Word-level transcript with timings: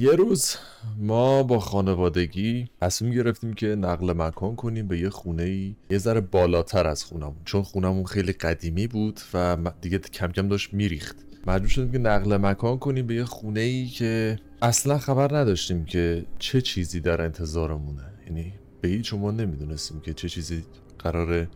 یه 0.00 0.10
روز 0.12 0.56
ما 0.98 1.42
با 1.42 1.60
خانوادگی 1.60 2.68
تصمیم 2.80 3.12
گرفتیم 3.12 3.52
که 3.52 3.66
نقل 3.66 4.12
مکان 4.12 4.56
کنیم 4.56 4.88
به 4.88 4.98
یه 4.98 5.10
خونه 5.10 5.42
ای 5.42 5.74
یه 5.90 5.98
ذره 5.98 6.20
بالاتر 6.20 6.86
از 6.86 7.04
خونمون 7.04 7.36
چون 7.44 7.62
خونمون 7.62 8.04
خیلی 8.04 8.32
قدیمی 8.32 8.86
بود 8.86 9.20
و 9.34 9.56
دیگه 9.80 9.98
کم 9.98 10.32
کم 10.32 10.48
داشت 10.48 10.74
میریخت. 10.74 11.16
مجبور 11.46 11.68
شدیم 11.68 11.92
که 11.92 11.98
نقل 11.98 12.36
مکان 12.36 12.78
کنیم 12.78 13.06
به 13.06 13.14
یه 13.14 13.24
خونه 13.24 13.60
ای 13.60 13.86
که 13.86 14.38
اصلا 14.62 14.98
خبر 14.98 15.36
نداشتیم 15.36 15.84
که 15.84 16.26
چه 16.38 16.60
چیزی 16.60 17.00
در 17.00 17.22
انتظارمونه. 17.22 18.04
یعنی 18.26 18.52
به 18.80 18.88
هیچ 18.88 19.10
شما 19.10 19.30
نمی‌دونستیم 19.30 20.00
که 20.00 20.14
چه 20.14 20.28
چیزی 20.28 20.64
قراره 20.98 21.48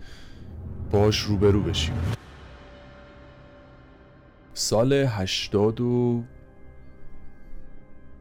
باش 0.91 1.19
روبرو 1.19 1.63
بشیم. 1.63 1.95
سال 4.55 4.93
هشتاد 4.93 5.81
و 5.81 6.23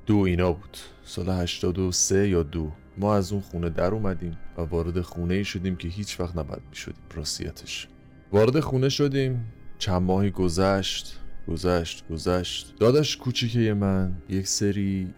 دو 0.06 0.18
اینا 0.18 0.52
بود. 0.52 0.78
سال 1.04 1.30
83 1.30 2.28
یا 2.30 2.44
دو. 2.44 2.72
ما 2.98 3.16
از 3.16 3.32
اون 3.32 3.42
خونه 3.42 3.70
در 3.70 3.92
اومدیم 3.92 4.38
و 4.58 4.62
وارد 4.62 5.02
خونه 5.02 5.44
شدیم 5.44 5.76
که 5.76 5.88
هیچ 5.88 6.20
وقت 6.20 6.38
نباید 6.38 6.62
می 6.70 6.76
شدیم 6.76 7.04
راستیتش. 7.14 7.88
وارد 8.32 8.60
خونه 8.60 8.90
شدیم. 8.90 9.46
چند 9.78 10.02
ماهی 10.02 10.32
گذشت. 10.32 11.20
گذشت 11.48 12.08
گذشت. 12.08 12.74
داداش 12.80 13.18
کوچیکه 13.18 13.74
من. 13.74 14.14
یک 14.30 14.48
سری 14.48 15.14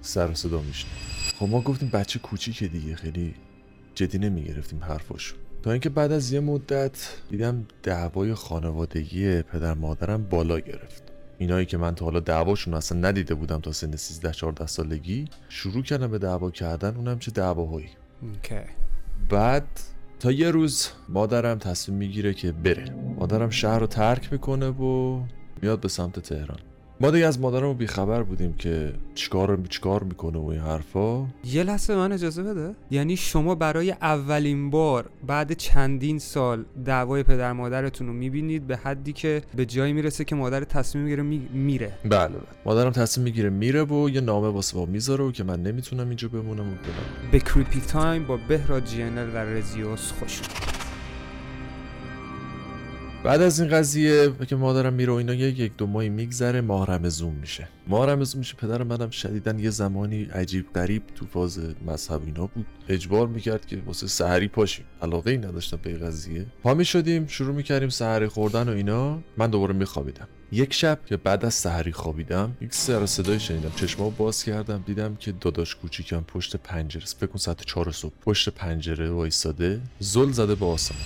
سر 0.00 0.34
صدا 0.34 0.60
میشنه 0.60 0.90
خب 1.38 1.48
ما 1.48 1.60
گفتیم 1.60 1.88
بچه 1.88 2.18
کوچیکه 2.18 2.68
دیگه. 2.68 2.94
خیلی 2.94 3.34
جدی 3.94 4.18
نمی 4.18 4.44
گرفتیم 4.44 4.84
حرفاشو. 4.84 5.36
تا 5.62 5.70
اینکه 5.70 5.88
بعد 5.88 6.12
از 6.12 6.32
یه 6.32 6.40
مدت 6.40 7.16
دیدم 7.30 7.66
دعوای 7.82 8.34
خانوادگی 8.34 9.42
پدر 9.42 9.74
مادرم 9.74 10.24
بالا 10.24 10.60
گرفت. 10.60 11.09
اینایی 11.40 11.66
که 11.66 11.76
من 11.76 11.94
تا 11.94 12.04
حالا 12.04 12.20
دعواشون 12.20 12.74
اصلا 12.74 12.98
ندیده 13.08 13.34
بودم 13.34 13.60
تا 13.60 13.72
سن 13.72 13.96
13 13.96 14.32
14 14.32 14.66
سالگی 14.66 15.24
شروع 15.48 15.82
کردم 15.82 16.10
به 16.10 16.18
دعوا 16.18 16.50
کردن 16.50 16.96
اونم 16.96 17.18
چه 17.18 17.30
دعواهایی. 17.30 17.88
اوکی. 18.22 18.60
بعد 19.28 19.80
تا 20.20 20.32
یه 20.32 20.50
روز 20.50 20.88
مادرم 21.08 21.58
تصمیم 21.58 21.98
می‌گیره 21.98 22.34
که 22.34 22.52
بره. 22.52 22.90
مادرم 23.18 23.50
شهر 23.50 23.78
رو 23.78 23.86
ترک 23.86 24.32
می‌کنه 24.32 24.68
و 24.68 25.20
میاد 25.62 25.80
به 25.80 25.88
سمت 25.88 26.20
تهران. 26.20 26.58
ما 27.02 27.10
دیگه 27.10 27.26
از 27.26 27.40
مادرم 27.40 27.72
بیخبر 27.72 28.22
بودیم 28.22 28.54
که 28.54 28.92
چیکار 29.14 29.58
چیکار 29.68 30.02
می‌کنه 30.02 30.38
و 30.38 30.44
این 30.44 30.60
حرفا. 30.60 31.26
یه 31.44 31.62
لحظه 31.62 31.96
من 31.96 32.12
اجازه 32.12 32.42
بده. 32.42 32.74
یعنی 32.90 33.16
شما 33.16 33.54
برای 33.54 33.90
اولین 33.90 34.70
بار 34.70 35.10
بعد 35.26 35.52
چندین 35.52 36.18
سال 36.18 36.64
دعوای 36.84 37.22
پدر 37.22 37.52
مادرتون 37.52 38.06
رو 38.06 38.12
می‌بینید 38.12 38.66
به 38.66 38.76
حدی 38.76 39.12
که 39.12 39.42
به 39.54 39.66
جایی 39.66 39.92
می‌رسه 39.92 40.24
که 40.24 40.34
مادر 40.34 40.64
تصمیم 40.64 41.04
می‌گیره 41.04 41.22
می... 41.22 41.38
میره. 41.52 41.92
بله 42.04 42.28
بله. 42.28 42.40
مادرم 42.66 42.90
تصمیم 42.90 43.24
می‌گیره 43.24 43.50
میره 43.50 43.84
و 43.84 44.10
یه 44.10 44.20
نامه 44.20 44.48
واسه 44.48 44.76
ما 44.76 44.84
می‌ذاره 44.84 45.24
و 45.24 45.32
که 45.32 45.44
من 45.44 45.62
نمی‌تونم 45.62 46.06
اینجا 46.06 46.28
بمونم 46.28 46.72
و 46.72 46.76
به 47.32 47.40
CreepyTime 47.40 48.24
با 48.24 48.38
بهراد 48.48 48.84
جینل 48.84 49.34
و 49.34 49.36
رزیوس 49.36 50.12
خوش 50.12 50.40
بعد 53.24 53.42
از 53.42 53.60
این 53.60 53.70
قضیه 53.70 54.32
که 54.48 54.56
مادرم 54.56 54.92
میره 54.92 55.12
و 55.12 55.16
اینا 55.16 55.34
یک 55.34 55.76
دو 55.76 55.86
ماهی 55.86 56.08
میگذره 56.08 56.60
ماه 56.60 56.86
رمزون 56.86 57.34
میشه. 57.34 57.68
ماه 57.86 58.06
رمزون 58.06 58.38
میشه. 58.38 58.56
پدر 58.56 58.82
منم 58.82 59.10
شدیدا 59.10 59.58
یه 59.58 59.70
زمانی 59.70 60.24
عجیب 60.24 60.72
غریب 60.74 61.02
تو 61.14 61.26
فاز 61.26 61.60
مذهب 61.86 62.22
اینا 62.26 62.46
بود. 62.46 62.66
اجبار 62.88 63.26
می‌کرد 63.26 63.66
که 63.66 63.82
واسه 63.86 64.06
سحری 64.06 64.48
پاشیم. 64.48 64.84
علاقه 65.02 65.30
ای 65.30 65.38
نداشتم 65.38 65.78
به 65.82 65.98
قضیه. 65.98 66.46
پا 66.62 66.74
می‌شدیم 66.74 67.26
شروع 67.26 67.54
می‌کردیم 67.54 67.88
سحری 67.88 68.28
خوردن 68.28 68.68
و 68.68 68.72
اینا. 68.72 69.18
من 69.36 69.50
دوباره 69.50 69.74
میخوابیدم. 69.74 70.28
یک 70.52 70.74
شب 70.74 70.98
که 71.06 71.16
بعد 71.16 71.44
از 71.44 71.54
سحری 71.54 71.92
خوابیدم 71.92 72.56
یک 72.60 72.74
سر 72.74 73.06
صدایی 73.06 73.40
شنیدم. 73.40 73.72
چشمامو 73.76 74.10
باز 74.10 74.44
کردم 74.44 74.82
دیدم 74.86 75.16
که 75.16 75.32
داداش 75.32 75.74
کوچیکم 75.74 76.20
پشت 76.20 76.56
پنجره 76.56 77.04
فکر 77.04 77.26
کن 77.26 77.38
ساعت 77.38 77.64
4 77.64 77.92
صبح. 77.92 78.12
پشت 78.22 78.48
پنجره 78.48 79.10
وایساده 79.10 79.80
زل 79.98 80.30
زده 80.32 80.54
به 80.54 80.66
آسمون 80.66 81.00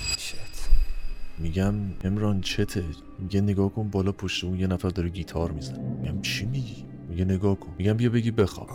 میگم 1.38 1.74
امران 2.04 2.40
چته 2.40 2.84
میگه 3.18 3.40
نگاه 3.40 3.72
کن 3.74 3.88
بالا 3.90 4.12
پشت 4.12 4.44
اون 4.44 4.60
یه 4.60 4.66
نفر 4.66 4.88
داره 4.88 5.08
گیتار 5.08 5.50
می‌زنه. 5.50 5.78
میگم 5.78 6.22
چی 6.22 6.44
میگی؟ 6.46 6.84
میگه 7.08 7.24
نگاه 7.24 7.60
کن. 7.60 7.68
میگم 7.78 7.92
بیا 7.92 8.10
بگی 8.10 8.30
بخواب. 8.30 8.68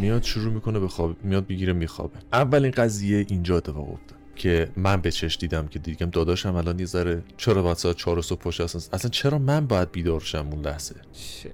میاد 0.00 0.22
شروع 0.22 0.52
می‌کنه 0.52 0.80
بخواب 0.80 1.24
میاد 1.24 1.46
بگیره 1.46 1.72
میخوابه. 1.72 2.18
اولین 2.32 2.70
قضیه 2.70 3.26
اینجا 3.28 3.56
اتفاق 3.56 3.92
افتاد 3.92 4.18
که 4.36 4.68
من 4.76 5.00
به 5.00 5.10
چش 5.10 5.36
دیدم 5.40 5.66
که 5.66 5.78
دیگم 5.78 6.10
داداشم 6.10 6.54
الان 6.54 6.78
یه 6.78 6.86
ذره 6.86 7.22
چرا 7.36 7.62
باید 7.62 7.76
ساعت 7.76 7.96
4 7.96 8.22
صبح 8.22 8.38
پشت 8.40 8.60
اصلا 8.60 8.80
اصلا 8.92 9.10
چرا 9.10 9.38
من 9.38 9.66
باید 9.66 9.92
بیدار 9.92 10.20
شم 10.20 10.48
اون 10.52 10.60
لحظه؟ 10.64 10.94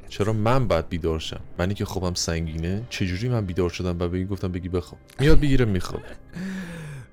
چرا 0.09 0.33
من 0.33 0.69
باید 0.69 0.89
بیدار 0.89 1.19
شم؟ 1.19 1.41
منی 1.59 1.75
که 1.75 1.85
خوابم 1.85 2.15
سنگینه 2.15 2.83
چجوری 2.91 3.29
من 3.29 3.47
بیدار 3.47 3.71
شدم 3.71 3.97
و 4.01 4.09
بگی 4.09 4.25
گفتم 4.25 4.53
بگی 4.53 4.69
بخواب. 4.69 5.01
میاد 5.21 5.41
بگیره 5.41 5.65
میخوابه. 5.65 6.05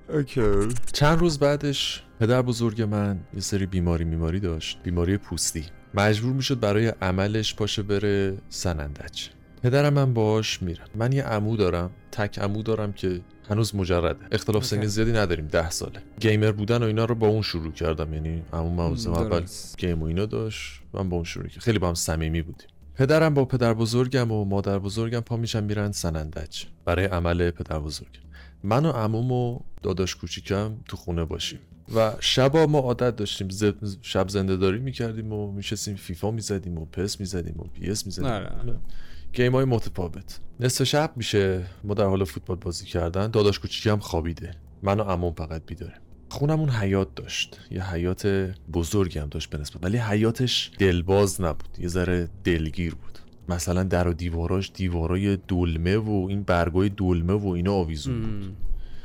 okay. 0.08 0.68
چند 0.92 1.18
روز 1.18 1.38
بعدش 1.38 2.02
پدر 2.20 2.42
بزرگ 2.42 2.82
من 2.82 3.20
یه 3.34 3.40
سری 3.40 3.66
بیماری 3.66 4.04
میماری 4.04 4.40
داشت. 4.40 4.78
بیماری 4.82 5.16
پوستی. 5.16 5.64
مجبور 5.94 6.32
می‌شد 6.32 6.60
برای 6.60 6.86
عملش 6.86 7.54
پاشه 7.54 7.82
بره 7.82 8.38
سنندج. 8.48 9.28
پدرم 9.62 9.92
من 9.92 10.14
باش 10.14 10.62
میرم. 10.62 10.86
من 10.94 11.12
یه 11.12 11.22
عمو 11.22 11.56
دارم. 11.56 11.90
تک 12.12 12.38
عمو 12.38 12.62
دارم 12.62 12.92
که 12.92 13.20
هنوز 13.50 13.74
مجرده. 13.74 14.26
اختلاف 14.32 14.64
سنی 14.64 14.86
زیادی 14.86 15.12
نداریم. 15.12 15.46
ده 15.46 15.70
ساله. 15.70 16.02
gamer 16.20 16.52
بودن 16.52 16.82
و 16.82 16.86
اینا 16.86 17.04
رو 17.04 17.14
با 17.14 17.26
اون 17.26 17.42
شروع 17.42 17.72
کردم. 17.72 18.14
یعنی 18.14 18.42
عمو 18.52 18.70
من 18.70 19.06
اول 19.06 19.44
game 19.78 20.02
و 20.02 20.04
اینا 20.04 20.26
داشت. 20.26 20.80
من 20.92 21.08
با 21.08 21.16
اون 21.16 21.24
شروع 21.24 21.48
کردم. 21.48 21.60
خیلی 21.60 21.78
با 21.78 21.88
هم 21.88 21.94
صمیمی 21.94 22.42
بودیم. 22.42 22.68
پدرم 22.94 23.34
با 23.34 23.44
پدر 23.44 23.74
بزرگم 23.74 24.32
و 24.32 24.44
مادر 24.44 24.78
بزرگم 24.78 25.20
پا 25.20 25.36
میشن 25.36 25.64
میرن 25.64 25.92
سنندج. 25.92 26.64
برای 26.84 27.04
عمل 27.04 27.50
پدر 27.50 27.78
بزرگ. 27.78 28.23
من 28.64 28.86
و 28.86 28.90
عموم 28.90 29.32
و 29.32 29.60
داداش 29.82 30.16
کوچیکم 30.16 30.76
تو 30.88 30.96
خونه 30.96 31.24
باشیم. 31.24 31.58
و 31.94 32.12
شبا 32.20 32.66
ما 32.66 32.78
عادت 32.78 33.16
داشتیم. 33.16 33.48
زد... 33.48 33.74
شب 34.02 34.28
زنده 34.28 34.56
داری 34.56 34.78
می‌کردیم 34.78 35.32
و 35.32 35.52
میشستیم 35.52 35.96
فیفا 35.96 36.30
می‌زدیم 36.30 36.78
و 36.78 36.84
PES 36.84 37.20
می‌زدیم 37.20 37.60
و 37.60 37.64
PS 37.64 38.06
می‌زدیم. 38.06 38.80
game 39.32 39.52
های 39.52 39.64
متفاوت. 39.64 40.40
نصف 40.60 40.84
شب 40.84 41.12
میشه 41.16 41.66
ما 41.84 41.94
در 41.94 42.04
حال 42.04 42.24
فوتبال 42.24 42.56
بازی 42.56 42.86
کردن. 42.86 43.30
داداش 43.30 43.58
کوچیکم 43.58 43.98
خوابیده. 43.98 44.54
من 44.82 45.00
و 45.00 45.02
عموم 45.02 45.34
فقط 45.34 45.62
بیداریم 45.66 46.00
خونمون 46.28 46.68
حیاط 46.68 47.14
داشت. 47.14 47.60
یه 47.70 47.90
حیاط 47.90 48.26
بزرگی 48.72 49.18
هم 49.18 49.28
داشت 49.28 49.50
به 49.50 49.58
نسبت. 49.58 49.84
ولی 49.84 49.98
حیاطش 49.98 50.70
دلباز 50.78 51.40
نبود. 51.40 51.78
یه 51.78 51.88
ذره 51.88 52.28
دلگیر 52.44 52.94
بود. 52.94 53.13
مثلا 53.48 53.82
در 53.82 54.08
و 54.08 54.12
دیواراش 54.12 54.70
دیوارای 54.74 55.38
دلمه 55.48 55.96
و 55.96 56.26
این 56.28 56.42
برگای 56.42 56.88
دلمه 56.88 57.32
و 57.32 57.48
اینا 57.48 57.72
آویزون 57.72 58.22
بود. 58.22 58.56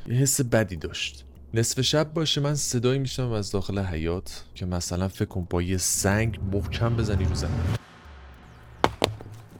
یه 0.07 0.15
حس 0.15 0.41
بدی 0.41 0.75
داشت. 0.75 1.25
نصف 1.53 1.81
شب 1.81 2.13
باشه 2.13 2.41
من 2.41 2.55
صدایی 2.55 2.99
میشنم 2.99 3.31
از 3.31 3.51
داخل 3.51 3.79
حیات 3.79 4.43
که 4.55 4.65
مثلا 4.65 5.07
فکر 5.07 5.25
کن 5.25 5.47
با 5.49 5.61
یه 5.61 5.77
سنگ 5.77 6.39
محکم 6.53 6.95
بزنی 6.95 7.25
رو 7.25 7.35
زمین. 7.35 7.59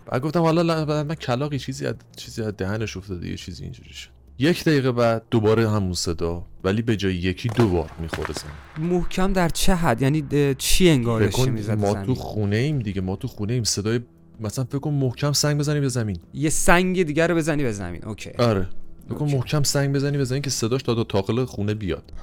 بعد 0.05 0.21
گفتم 0.21 0.41
حالا 0.41 0.85
من 1.03 1.15
کلاقی 1.15 1.59
چیزی 1.59 1.85
از 1.85 1.95
چیزی 2.15 2.41
از 2.41 2.53
دهنش 2.57 2.97
افتاده 2.97 3.27
یه 3.27 3.37
چیزی 3.37 3.63
اینجوری 3.63 3.93
شد. 3.93 4.09
یک 4.39 4.63
دقیقه 4.63 4.91
بعد 4.91 5.23
دوباره 5.31 5.69
همون 5.69 5.93
صدا 5.93 6.45
ولی 6.63 6.81
به 6.81 6.95
جای 6.95 7.15
یکی 7.15 7.49
دو 7.49 7.69
بار 7.69 7.91
می‌خوره 7.99 8.33
زمین. 8.33 8.89
محکم 8.89 9.33
در 9.33 9.49
چه 9.49 9.75
حد؟ 9.75 10.01
یعنی 10.01 10.23
چی 10.57 10.89
انگار 10.89 11.21
داشتی 11.21 11.49
می‌زد 11.49 11.79
ما 11.79 11.93
تو 11.93 12.15
خونه 12.15 12.55
ایم 12.55 12.79
دیگه 12.79 13.01
ما 13.01 13.15
تو 13.15 13.27
خونه 13.27 13.53
ایم 13.53 13.63
صدای 13.63 13.99
مثلا 14.39 14.65
فکر 14.65 14.79
کن 14.79 14.91
محکم 14.91 15.33
سنگ 15.33 15.59
بزنی 15.59 15.79
به 15.79 15.89
زمین. 15.89 16.17
یه 16.33 16.49
سنگ 16.49 17.03
دیگر 17.03 17.27
رو 17.27 17.35
بزنی 17.35 17.63
به 17.63 17.71
زمین. 17.71 18.05
اوکی. 18.05 18.29
آره. 18.29 18.67
بکن 19.09 19.25
محکم 19.25 19.63
سنگ 19.63 19.95
بزنی 19.95 20.17
بزنی 20.17 20.41
که 20.41 20.49
صداش 20.49 20.83
تا 20.83 21.03
داخل 21.03 21.45
خونه 21.45 21.73
بیاد. 21.73 22.13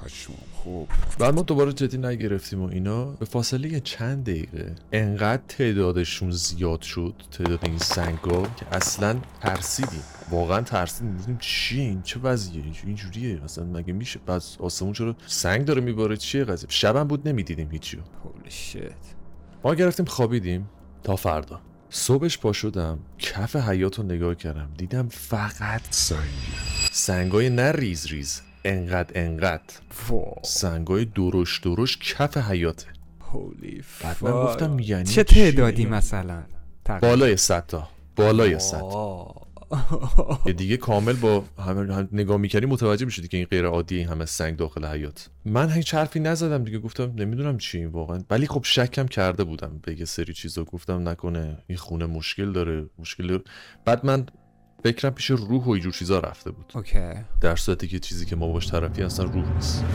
خوب. 0.53 0.87
بعد 1.19 1.33
ما 1.33 1.41
دوباره 1.41 1.73
جدی 1.73 1.97
نگرفتیم 1.97 2.61
و 2.61 2.69
اینا. 2.69 3.05
به 3.05 3.25
فاصله 3.25 3.79
چند 3.79 4.23
دقیقه 4.23 4.75
انقدر 4.91 5.41
تعدادشون 5.47 6.31
زیاد 6.31 6.81
شد 6.81 7.13
تعداد 7.31 7.59
این 7.63 7.77
سنگا 7.77 8.43
که 8.43 8.65
اصلا 8.71 9.15
ترسیدیم. 9.41 10.03
واقعا 10.31 10.61
ترسیدیم. 10.61 11.17
دیدیم 11.17 11.37
چی 11.39 11.79
این؟ 11.79 12.01
چه 12.01 12.19
وضعیه؟ 12.19 12.63
اینجوریه 12.85 13.43
مثلا 13.43 13.65
مگه 13.65 13.93
میشه؟ 13.93 14.19
بعد 14.25 14.43
آسمون 14.59 14.93
چرا 14.93 15.15
سنگ 15.27 15.65
داره 15.65 15.81
میباره؟ 15.81 16.17
چیه 16.17 16.43
قضیه؟ 16.43 16.69
شبم 16.69 17.03
بود 17.03 17.27
نمی‌دیدیم 17.27 17.71
هیچیو. 17.71 17.99
ما 19.63 19.75
گرفتیم 19.75 20.05
خوابیدیم 20.05 20.69
تا 21.03 21.15
فردا. 21.15 21.61
صبحش 21.89 22.37
پا 22.37 22.53
شدم 22.53 22.99
کف 23.19 23.55
حیات 23.55 23.99
رو 23.99 24.03
نگاه 24.05 24.35
کردم 24.35 24.69
دیدم 24.77 25.07
فقط 25.11 25.81
سنگ. 25.89 26.19
سنگای 26.91 27.49
نه 27.49 27.71
ریز 27.71 28.07
ریز 28.07 28.41
انقدر 28.65 29.11
انقدر. 29.15 29.73
سنگای 30.43 31.05
درشت 31.05 31.63
درشت 31.63 31.99
کف 32.01 32.37
حیاته 32.37 32.87
هولی 33.21 33.83
بعد 34.03 34.17
من 34.21 34.31
گفتم 34.31 34.79
یعنی 34.79 35.05
چه 35.05 35.23
تعدادی 35.23 35.85
مثلا؟ 35.85 36.43
بالای 37.01 37.37
صد 37.37 37.65
تا. 37.65 37.87
بالای 38.15 38.59
صد 38.59 38.81
دیگه 40.57 40.77
کامل 40.77 41.13
با 41.13 41.43
همه 41.57 42.07
نگاه 42.11 42.37
می‌کردی 42.37 42.65
متوجه 42.65 43.05
می‌شدی 43.05 43.27
که 43.27 43.37
این 43.37 43.45
غیر 43.45 43.65
عادی 43.65 44.01
همه 44.01 44.25
سنگ 44.25 44.57
داخل 44.57 44.85
حیات 44.85 45.29
من 45.45 45.69
هیچ 45.69 45.93
حرفی 45.93 46.19
نزدم 46.19 46.63
دیگه 46.63 46.79
گفتم 46.79 47.13
نمی‌دونم 47.15 47.57
چی 47.57 47.77
این 47.77 47.87
واقعا. 47.87 48.23
ولی 48.29 48.47
خب 48.47 48.61
شکم 48.63 49.05
کرده 49.05 49.43
بودم 49.43 49.79
به 49.83 49.99
یه 49.99 50.05
سری 50.05 50.33
چیزا. 50.33 50.63
گفتم 50.63 51.09
نکنه 51.09 51.57
این 51.67 51.77
خونه 51.77 52.05
مشکل 52.05 52.51
داره 52.51 52.89
مشکل 52.99 53.27
داره. 53.27 53.43
بعد 53.85 54.05
من 54.05 54.25
فکرم 54.83 55.11
پیش 55.11 55.29
روح 55.29 55.65
و 55.65 55.69
اینجور 55.69 55.93
چیزا 55.93 56.19
رفته 56.19 56.51
بود. 56.51 56.71
اوکی. 56.75 57.13
در 57.41 57.55
صورتی 57.55 57.87
که 57.87 57.99
چیزی 57.99 58.25
که 58.25 58.35
ما 58.35 58.47
باش 58.47 58.71
طرفی 58.71 59.03
اصلا 59.03 59.25
روح 59.25 59.53
نیست. 59.55 59.85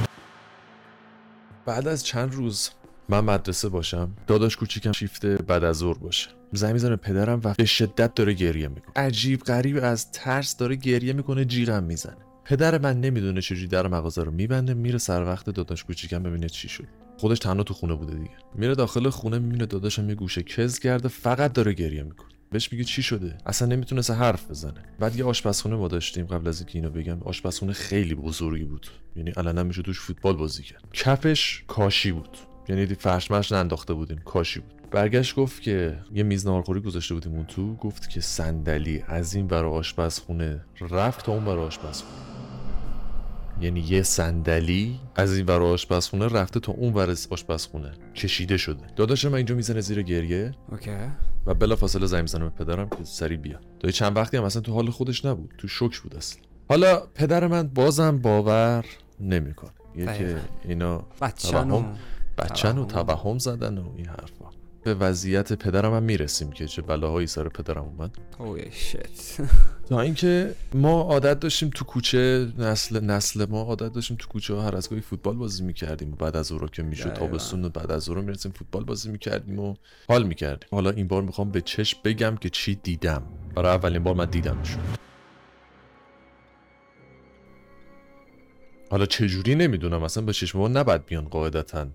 بعد 1.66 1.88
از 1.88 2.04
چند 2.04 2.34
روز 2.34 2.70
من 3.08 3.20
مدرسه 3.20 3.68
باشم 3.68 4.10
داداش 4.26 4.56
کوچیکم 4.56 4.92
شیفته 4.92 5.36
بعد 5.36 5.64
از 5.64 5.76
ظهر 5.76 5.98
باشه. 5.98 6.28
زنگ 6.52 6.72
می‌زنه 6.72 6.96
پدرم 6.96 7.40
و 7.44 7.54
به 7.58 7.64
شدت 7.64 8.14
داره 8.14 8.32
گریه 8.32 8.68
می‌کنه. 8.68 8.92
عجیب 8.96 9.40
غریب 9.40 9.78
از 9.82 10.12
ترس 10.12 10.56
داره 10.56 10.76
گریه 10.76 11.12
می‌کنه 11.12 11.44
جیغم 11.44 11.84
می‌زنه. 11.84 12.16
پدر 12.44 12.78
من 12.78 13.00
نمی‌دونه 13.00 13.40
چجوری 13.40 13.66
در 13.66 13.86
مغازه 13.86 14.22
رو 14.22 14.30
میبنده 14.30 14.74
میره 14.74 14.98
سر 14.98 15.24
وقت 15.24 15.50
داداش 15.50 15.84
کوچیکم 15.84 16.22
ببینه 16.22 16.48
چی 16.48 16.68
شد. 16.68 16.84
خودش 17.18 17.38
تنها 17.38 17.62
تو 17.62 17.74
خونه 17.74 17.94
بوده 17.94 18.14
دیگه. 18.14 18.36
میره 18.54 18.74
داخل 18.74 19.10
خونه 19.10 19.38
می‌بینه 19.38 19.66
داداشم 19.66 20.08
یه 20.08 20.14
گوشه 20.14 20.42
کز 20.42 20.78
کرده 20.78 21.08
فقط 21.08 21.52
داره 21.52 21.72
گریه 21.72 22.02
می‌کنه. 22.02 22.28
بهش 22.50 22.72
میگه 22.72 22.84
چی 22.84 23.02
شده؟ 23.02 23.38
اصلا 23.46 23.68
نمی‌تونست 23.68 24.10
حرف 24.10 24.50
بزنه. 24.50 24.84
بعد 24.98 25.16
یه 25.16 25.24
آشپزخونه 25.24 25.76
ما 25.76 25.88
داشتیم 25.88 26.26
قبل 26.26 26.48
از 26.48 26.58
اینکه 26.60 26.78
اینو 26.78 26.90
بگم. 26.90 27.22
آشپزخونه 27.22 27.72
خیلی 27.72 28.14
بزرگی 28.14 28.64
بود. 28.64 28.86
یعنی 29.16 29.30
علنا 29.30 29.62
میشه 29.62 29.82
توش 29.82 30.00
فوتبال 30.00 30.36
بازی 30.36 30.62
کرد. 30.62 30.84
کفش 30.92 31.64
کاشی 31.66 32.12
بود. 32.12 32.38
یعنی 32.68 32.86
فرشمش 32.86 33.52
ننداخته 33.52 33.94
بودیم. 33.94 34.18
کاشی 34.18 34.60
بود. 34.60 34.72
برگشت 34.90 35.36
گفت 35.36 35.62
که 35.62 35.98
یه 36.14 36.22
میز 36.22 36.46
ناهارخوری 36.46 36.80
گذاشته 36.80 37.14
بودیم 37.14 37.32
اون 37.32 37.44
تو. 37.44 37.74
گفت 37.74 38.10
که 38.10 38.20
صندلی 38.20 39.04
از 39.06 39.34
این 39.34 39.46
برای 39.46 39.70
آشپزخونه 39.70 40.64
رفت 40.80 41.26
تا 41.26 41.32
اون 41.32 41.44
برای 41.44 41.64
آشپزخونه. 41.64 42.22
یعنی 43.60 43.80
یه 43.80 44.02
صندلی 44.02 45.00
از 45.14 45.36
این 45.36 45.46
ور 45.46 45.62
آشپزخونه 45.62 46.28
رفته 46.28 46.60
تا 46.60 46.72
اون 46.72 46.94
ور 46.94 47.10
آشپزخونه. 47.30 47.92
کشیده 48.14 48.56
شده. 48.56 48.86
داداش 48.96 49.24
من 49.24 49.34
اینجا 49.34 49.54
می‌زنه 49.54 49.80
زیر 49.80 50.02
گریه. 50.02 50.54
اوکی. 50.70 50.90
و 51.46 51.54
بلا 51.54 51.76
فاصله 51.76 52.06
زنگ 52.06 52.20
می‌زنه 52.20 52.44
به 52.44 52.64
پدرم 52.64 52.88
که 52.88 53.04
سری 53.04 53.36
بیا. 53.36 53.60
دایی 53.80 53.92
چند 53.92 54.16
وقتی 54.16 54.36
هم 54.36 54.44
اصلا 54.44 54.62
تو 54.62 54.72
حال 54.72 54.90
خودش 54.90 55.24
نبود. 55.24 55.54
تو 55.58 55.68
شوک 55.68 56.00
بود 56.00 56.16
اصلا. 56.16 56.42
حالا 56.68 57.02
پدر 57.14 57.46
من 57.46 57.68
بازم 57.68 58.18
باور 58.18 58.84
نمی‌کنه. 59.20 59.70
یه 59.96 60.06
که. 60.06 60.36
اینا 60.64 61.04
بچن 61.20 61.58
و 61.58 61.62
توهم. 61.64 61.98
بچن 62.38 62.78
و 62.78 62.84
توهم. 62.84 63.38
زدن 63.38 63.78
و 63.78 63.92
این 63.96 64.06
حرفا. 64.06 64.44
به 64.84 64.94
وضعیت 64.94 65.52
پدرم 65.52 65.94
هم 65.94 66.02
می‌رسیم 66.02 66.52
که 66.52 66.66
چه 66.66 66.82
بلاهایی 66.82 67.26
سر 67.26 67.48
پدرم 67.48 67.84
اومد. 67.84 68.18
اوه 68.38 68.70
شت 68.70 69.40
تا 69.88 70.00
اینکه 70.00 70.54
ما 70.74 71.02
عادت 71.02 71.40
داشتیم 71.40 71.70
تو 71.74 71.84
کوچه 71.84 72.52
نسل 72.58 73.04
نسل 73.04 73.46
ما 73.50 73.62
عادت 73.62 73.92
داشتیم 73.92 74.16
تو 74.20 74.28
کوچه 74.28 74.54
ها 74.54 74.62
هر 74.62 74.76
از 74.76 74.90
گاهی 74.90 75.02
فوتبال 75.02 75.36
بازی 75.36 75.64
می‌کردیم. 75.64 76.12
و 76.12 76.16
بعد 76.16 76.36
از 76.36 76.52
اورا 76.52 76.68
که 76.68 76.82
می‌شد. 76.82 77.12
تابستون 77.12 77.64
و 77.64 77.68
بعد 77.68 77.92
از 77.92 78.08
اورا 78.08 78.22
می‌رسیم 78.22 78.52
فوتبال 78.52 78.84
بازی 78.84 79.10
می‌کردیم 79.10 79.58
و 79.58 79.74
حال 80.08 80.22
می‌کردیم. 80.22 80.68
حالا 80.70 80.90
این 80.90 81.08
بار 81.08 81.22
می‌خوام 81.22 81.50
به 81.50 81.60
چشم 81.60 81.98
بگم 82.04 82.36
که 82.36 82.50
چی 82.50 82.74
دیدم. 82.74 83.22
برای 83.54 83.72
اولین 83.72 84.02
بار 84.02 84.14
من 84.14 84.26
دیدمشون. 84.26 84.82
حالا 88.92 89.06
چجوری 89.06 89.54
نمی‌دونم؟ 89.54 90.02
اصلا 90.02 90.24
به 90.24 90.32
چشم 90.32 90.58
ما 90.58 90.68
نباید 90.68 91.06
بیان 91.06 91.24
قاعدتا. 91.24 91.86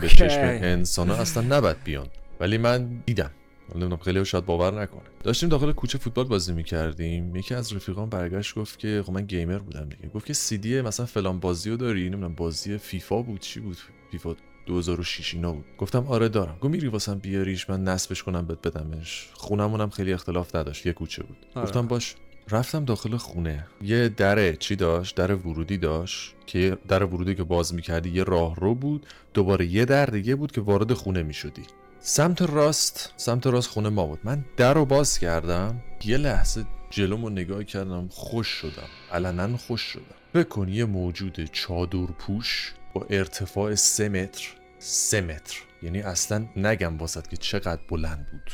به. 0.00 0.08
چشم 0.08 0.40
انسان 0.40 1.08
ها 1.08 1.16
اصلا 1.16 1.56
نباید 1.56 1.84
بیان. 1.84 2.06
ولی 2.40 2.58
من 2.58 3.02
دیدم. 3.06 3.30
نمی‌دونم 3.70 3.96
خیلی 3.96 4.24
شاید 4.24 4.46
باور 4.46 4.82
نکنه. 4.82 5.02
داشتیم 5.22 5.48
داخل 5.48 5.72
کوچه 5.72 5.98
فوتبال 5.98 6.24
بازی 6.24 6.52
می‌کردیم. 6.52 7.36
یکی 7.36 7.54
از 7.54 7.72
رفیقان 7.72 8.08
برگشت 8.08 8.54
گفت 8.54 8.78
که 8.78 9.02
خب 9.06 9.12
من 9.12 9.26
گیمر 9.26 9.58
بودم 9.58 9.88
دیگه. 9.88 10.08
گفت 10.08 10.26
که 10.26 10.32
سی 10.32 10.58
دی 10.58 10.80
مثلا 10.80 11.06
فلان 11.06 11.40
بازی 11.40 11.70
رو 11.70 11.76
داری؟ 11.76 12.10
نمی‌دونم 12.10 12.34
بازی 12.34 12.78
فیفا 12.78 13.22
بود؟ 13.22 13.40
چی 13.40 13.60
بود؟ 13.60 13.76
فیفا 14.10 14.36
2006 14.66 15.34
اینا 15.34 15.52
بود. 15.52 15.64
گفتم 15.78 16.06
آره 16.06 16.28
دارم. 16.28 16.56
گفت 16.60 16.70
میری 16.70 16.88
واسم 16.88 17.18
بیاریش 17.18 17.70
من 17.70 17.84
نصبش 17.84 18.22
کنم 18.22 18.46
بهت 18.46 18.68
بدمش. 18.68 19.28
خونمونم 19.32 19.90
خیلی 19.90 20.12
اختلاف 20.12 20.54
نداشت. 20.54 20.86
یه 20.86 20.92
کوچه 20.92 21.22
بود. 21.22 21.36
آره. 21.54 21.66
گفتم 21.66 21.86
باش. 21.86 22.14
رفتم 22.50 22.84
داخل 22.84 23.16
خونه. 23.16 23.66
یه 23.82 24.08
در 24.08 24.52
چی 24.52 24.76
داشت؟ 24.76 25.16
در 25.16 25.34
ورودی 25.34 25.78
داشت 25.78 26.34
که 26.46 26.78
در 26.88 27.04
ورودی 27.04 27.34
که 27.34 27.44
باز 27.44 27.74
می‌کردی 27.74 28.10
یه 28.10 28.22
راه 28.22 28.56
رو 28.56 28.74
بود. 28.74 29.06
دوباره 29.34 29.66
یه 29.66 29.84
در 29.84 30.06
دیگه 30.06 30.34
بود 30.34 30.52
که 30.52 30.60
وارد 30.60 30.92
خونه 30.92 31.22
می‌شدی. 31.22 31.62
سمت 32.00 32.42
راست 32.42 33.12
سمت 33.16 33.46
راست 33.46 33.68
خونه 33.68 33.88
ما 33.88 34.06
بود. 34.06 34.18
من 34.24 34.44
در 34.56 34.74
رو 34.74 34.84
باز 34.84 35.18
کردم. 35.18 35.82
یه 36.04 36.16
لحظه 36.16 36.64
جلومو 36.90 37.30
نگاه 37.30 37.64
کردم. 37.64 38.08
خوش 38.08 38.48
شدم. 38.48 38.88
علنا 39.12 39.56
خوش 39.56 39.80
شدم. 39.80 40.02
فکر 40.32 40.48
کن 40.48 40.68
یه 40.68 40.84
موجود 40.84 41.44
چادر 41.52 42.06
پوش 42.06 42.72
با 42.94 43.06
ارتفاع 43.10 43.74
سه 43.74 44.08
متر. 44.08 44.48
سه 44.78 45.20
متر. 45.20 45.56
یعنی 45.82 46.00
اصلا 46.00 46.46
نگم 46.56 46.98
واسط 46.98 47.26
که 47.26 47.36
چقدر 47.36 47.80
بلند 47.90 48.26
بود. 48.32 48.50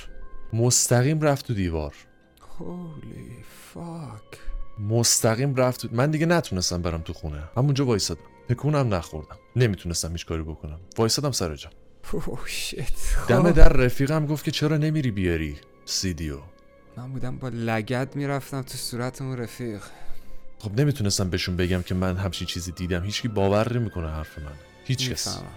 مستقیم 0.61 1.21
رفت 1.21 1.47
تو 1.47 1.55
دیوار. 1.55 1.95
هولی 2.61 3.37
فاک 3.75 4.39
مستقیم 4.89 5.55
رفت. 5.55 5.93
من 5.93 6.11
دیگه 6.11 6.27
نتونستم 6.27 6.83
برم 6.83 7.01
تو 7.01 7.13
خونه. 7.13 7.43
همونجا 7.57 7.87
وایسادم. 7.87 8.21
تکونم 8.49 8.95
نخوردم. 8.95 9.37
نمی‌تونستم 9.57 10.13
هیچ 10.13 10.27
کاری 10.27 10.43
بکنم. 10.43 10.81
وایسادم 10.99 11.31
سر 11.31 11.55
جا. 11.55 11.71
دم 13.29 13.43
خب. 13.43 13.51
در 13.51 13.69
رفیقم 13.69 14.27
گفت 14.27 14.45
که 14.45 14.51
چرا 14.51 14.77
نمیری 14.77 15.11
بیاری؟ 15.11 15.57
سیدیو. 15.85 16.39
من 16.97 17.13
بودم 17.13 17.37
با 17.37 17.49
لگد 17.49 18.17
می‌رفتم 18.17 18.63
تو 18.63 18.79
صورت 18.79 19.23
اون 19.23 19.37
رفیق. 19.37 19.83
خب 20.59 20.81
نمی‌تونستم 20.81 21.31
بهشون 21.31 21.57
بگم 21.57 21.83
که 21.83 21.95
من 21.95 22.17
همچین 22.17 22.47
چیزی 22.47 22.73
دیدم. 22.73 23.03
هیچکی 23.03 23.29
باور 23.29 23.79
نمی‌کنه 23.79 24.09
حرف 24.09 24.39
من. 24.39 24.53
هیچ 24.85 25.11
کس 25.11 25.29
می‌فهمم. 25.29 25.51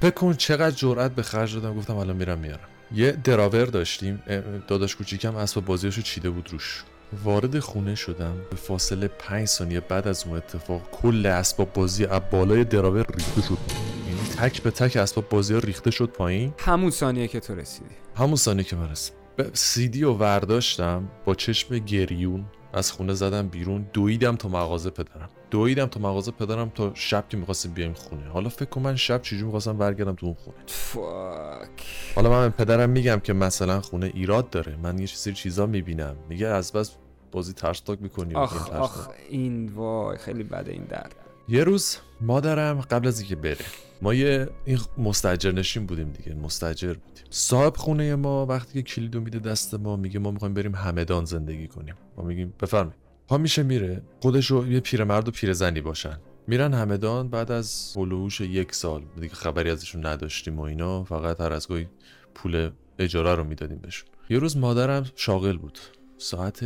فکر 0.00 0.10
کن 0.10 0.32
چقدر 0.32 0.70
جرأت 0.76 1.14
به 1.14 1.22
خرج 1.22 1.54
دادم. 1.54 1.76
گفتم 1.76 1.96
الان 1.96 2.16
میرم 2.16 2.38
میارم. 2.38 2.68
یه 2.94 3.12
دراور 3.12 3.64
داشتیم 3.64 4.22
داداش 4.68 4.96
کوچیکم 4.96 5.36
اسباب 5.36 5.64
بازیاشو 5.64 6.02
چیده 6.02 6.30
بود 6.30 6.48
روش. 6.52 6.84
وارد 7.24 7.58
خونه 7.58 7.94
شدم 7.94 8.36
به 8.50 8.56
فاصله 8.56 9.08
5 9.08 9.46
ثانیه 9.46 9.80
بعد 9.80 10.08
از 10.08 10.24
اون 10.26 10.36
اتفاق 10.36 10.82
کل 10.92 11.26
اسباب 11.26 11.72
بازی 11.72 12.04
از 12.04 12.22
بالای 12.32 12.64
دراور 12.64 13.06
ریخته 13.14 13.42
شد. 13.42 13.58
یعنی 14.06 14.20
تک 14.20 14.62
به 14.62 14.70
تک 14.70 14.96
اسباب 14.96 15.28
بازی 15.28 15.54
ها 15.54 15.60
ریخته 15.60 15.90
شد 15.90 16.06
پایین. 16.06 16.54
همون 16.58 16.90
ثانیه 16.90 17.28
که 17.28 17.40
تو 17.40 17.54
رسیدی. 17.54 17.94
همون 18.16 18.36
ثانیه 18.36 18.64
که 18.64 18.76
من 18.76 18.90
رسیدم. 18.90 19.18
سیدی 19.52 20.02
رو 20.02 20.14
ورداشتم 20.14 21.08
با 21.24 21.34
چشم 21.34 21.78
گریون. 21.78 22.44
از 22.72 22.92
خونه 22.92 23.14
زدم 23.14 23.48
بیرون 23.48 23.86
دویدم 23.92 24.36
تا 24.36 24.48
مغازه 24.48 24.90
پدرم. 24.90 25.28
دویدم 25.50 25.86
تا 25.86 26.00
مغازه 26.00 26.30
پدرم 26.30 26.72
تا 26.74 26.90
شب 26.94 27.28
که 27.28 27.36
می‌خواستیم 27.36 27.72
بیایم 27.72 27.92
خونه. 27.92 28.28
حالا 28.28 28.48
فکر 28.48 28.68
کن 28.68 28.80
من 28.80 28.96
شب 28.96 29.22
چجوری 29.22 29.42
می‌خواستم 29.42 29.78
برگردم 29.78 30.14
تو 30.14 30.26
اون 30.26 30.34
خونه. 30.34 30.56
فاک. 30.66 32.12
حالا 32.14 32.30
من 32.30 32.48
به 32.48 32.64
پدرم 32.64 32.90
میگم 32.90 33.20
که 33.20 33.32
مثلا 33.32 33.80
خونه 33.80 34.10
ایراد 34.14 34.50
داره. 34.50 34.76
من 34.82 34.98
یه 34.98 35.06
سری 35.06 35.34
چیزا 35.34 35.66
می‌بینم. 35.66 36.16
میگه 36.28 36.46
از 36.46 36.72
بس 36.72 36.90
بازی 37.32 37.52
ترسناک 37.52 38.02
می‌کنی 38.02 38.34
آخ 38.34 38.70
آخ 38.70 39.08
این 39.28 39.68
وای 39.68 40.18
خیلی 40.18 40.42
بده 40.42 40.72
این 40.72 40.84
درد. 40.84 41.14
یه 41.48 41.64
روز 41.64 41.96
مادرم 42.20 42.80
قبل 42.80 43.08
از 43.08 43.20
اینکه 43.20 43.36
بره. 43.36 43.64
ما 44.02 44.14
یه 44.14 44.48
این 44.64 44.78
مستجر 44.98 45.52
نشین 45.52 45.86
بودیم 45.86 46.12
دیگه 46.12 46.34
مستجر 46.34 46.94
بودیم. 46.94 47.24
صاحب 47.30 47.76
خونه 47.76 48.14
ما 48.14 48.46
وقتی 48.46 48.72
که 48.72 48.82
کلیدو 48.82 49.20
میده 49.20 49.38
دست 49.38 49.74
ما 49.74 49.96
میگه 49.96 50.18
ما 50.18 50.30
می‌خوایم 50.30 50.54
بریم 50.54 50.74
همدان 50.74 51.24
زندگی 51.24 51.68
کنیم. 51.68 51.94
ما 52.16 52.24
میگیم 52.24 52.54
بفرمایید. 52.60 52.98
پا 53.28 53.38
میشه 53.38 53.62
میره 53.62 54.02
خودشو 54.20 54.66
یه 54.68 54.80
پیرمرد 54.80 55.28
و 55.28 55.30
پیرزنی 55.30 55.80
باشن. 55.80 56.18
میرن 56.46 56.74
همدان 56.74 57.28
بعد 57.28 57.52
از 57.52 57.94
هلوهوش 57.96 58.40
یک 58.40 58.74
سال 58.74 59.02
دیگه 59.20 59.34
خبری 59.34 59.70
ازشون 59.70 60.06
نداشتیم 60.06 60.58
و 60.58 60.62
اینا 60.62 61.04
فقط 61.04 61.40
هر 61.40 61.52
از 61.52 61.68
گاهی 61.68 61.88
پول 62.34 62.70
اجاره 62.98 63.34
رو 63.34 63.44
می‌دادیم 63.44 63.78
بهشون. 63.78 64.08
یه 64.30 64.38
روز 64.38 64.56
مادرم 64.56 65.06
شاغل 65.16 65.56
بود. 65.56 65.78
ساعت 66.18 66.64